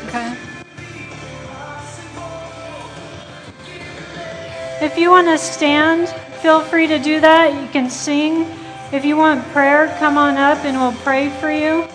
Okay. 0.08 0.36
If 4.82 4.98
you 4.98 5.10
want 5.10 5.28
to 5.28 5.38
stand, 5.38 6.10
feel 6.42 6.60
free 6.60 6.88
to 6.88 7.00
do 7.00 7.22
that. 7.22 7.54
You 7.54 7.70
can 7.70 7.90
sing. 7.90 8.46
If 8.92 9.06
you 9.06 9.16
want 9.16 9.48
prayer, 9.54 9.96
come 10.00 10.18
on 10.18 10.36
up 10.36 10.66
and 10.66 10.76
we'll 10.78 11.00
pray 11.04 11.30
for 11.30 11.50
you. 11.50 11.88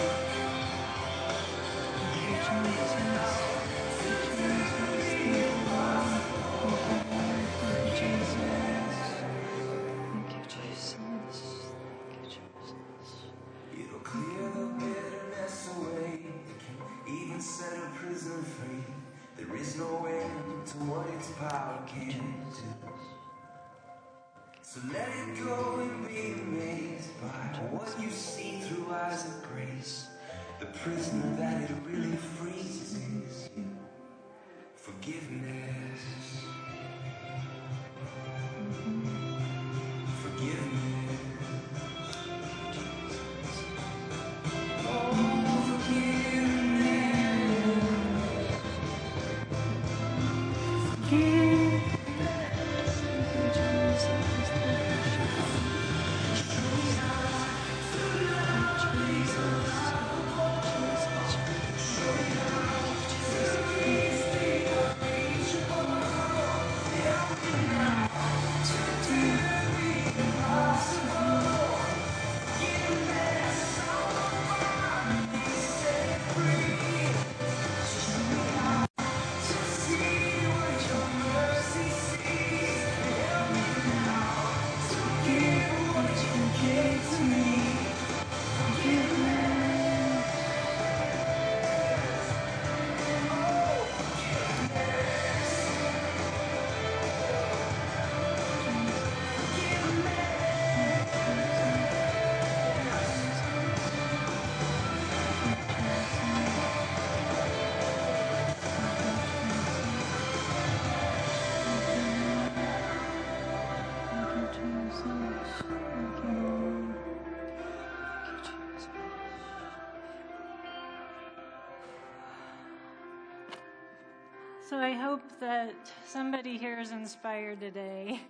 So 124.68 124.78
I 124.78 124.94
hope 124.94 125.22
that 125.38 125.76
somebody 126.04 126.58
here 126.58 126.80
is 126.80 126.90
inspired 126.90 127.60
today. 127.60 128.20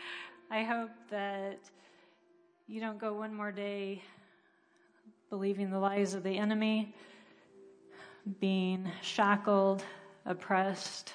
I 0.50 0.62
hope 0.62 0.88
that 1.10 1.58
you 2.66 2.80
don't 2.80 2.98
go 2.98 3.12
one 3.12 3.34
more 3.34 3.52
day 3.52 4.00
believing 5.28 5.70
the 5.70 5.78
lies 5.78 6.14
of 6.14 6.22
the 6.22 6.38
enemy, 6.38 6.94
being 8.40 8.90
shackled, 9.02 9.84
oppressed. 10.24 11.12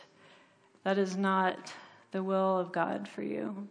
That 0.83 0.99
is 0.99 1.17
not 1.17 1.73
the 2.11 2.21
will 2.21 2.59
of 2.59 2.71
God 2.71 3.07
for 3.07 3.23
you. 3.23 3.67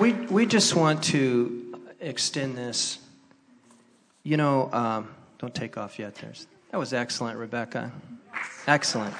We, 0.00 0.12
we 0.12 0.46
just 0.46 0.74
want 0.74 1.02
to 1.04 1.78
extend 2.00 2.56
this. 2.56 3.00
You 4.22 4.38
know, 4.38 4.72
um, 4.72 5.10
don't 5.38 5.54
take 5.54 5.76
off 5.76 5.98
yet. 5.98 6.14
There's, 6.14 6.46
that 6.70 6.78
was 6.78 6.94
excellent, 6.94 7.38
Rebecca. 7.38 7.92
Excellent. 8.66 9.14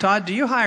Todd, 0.00 0.26
do 0.26 0.34
you 0.34 0.46
hire? 0.46 0.64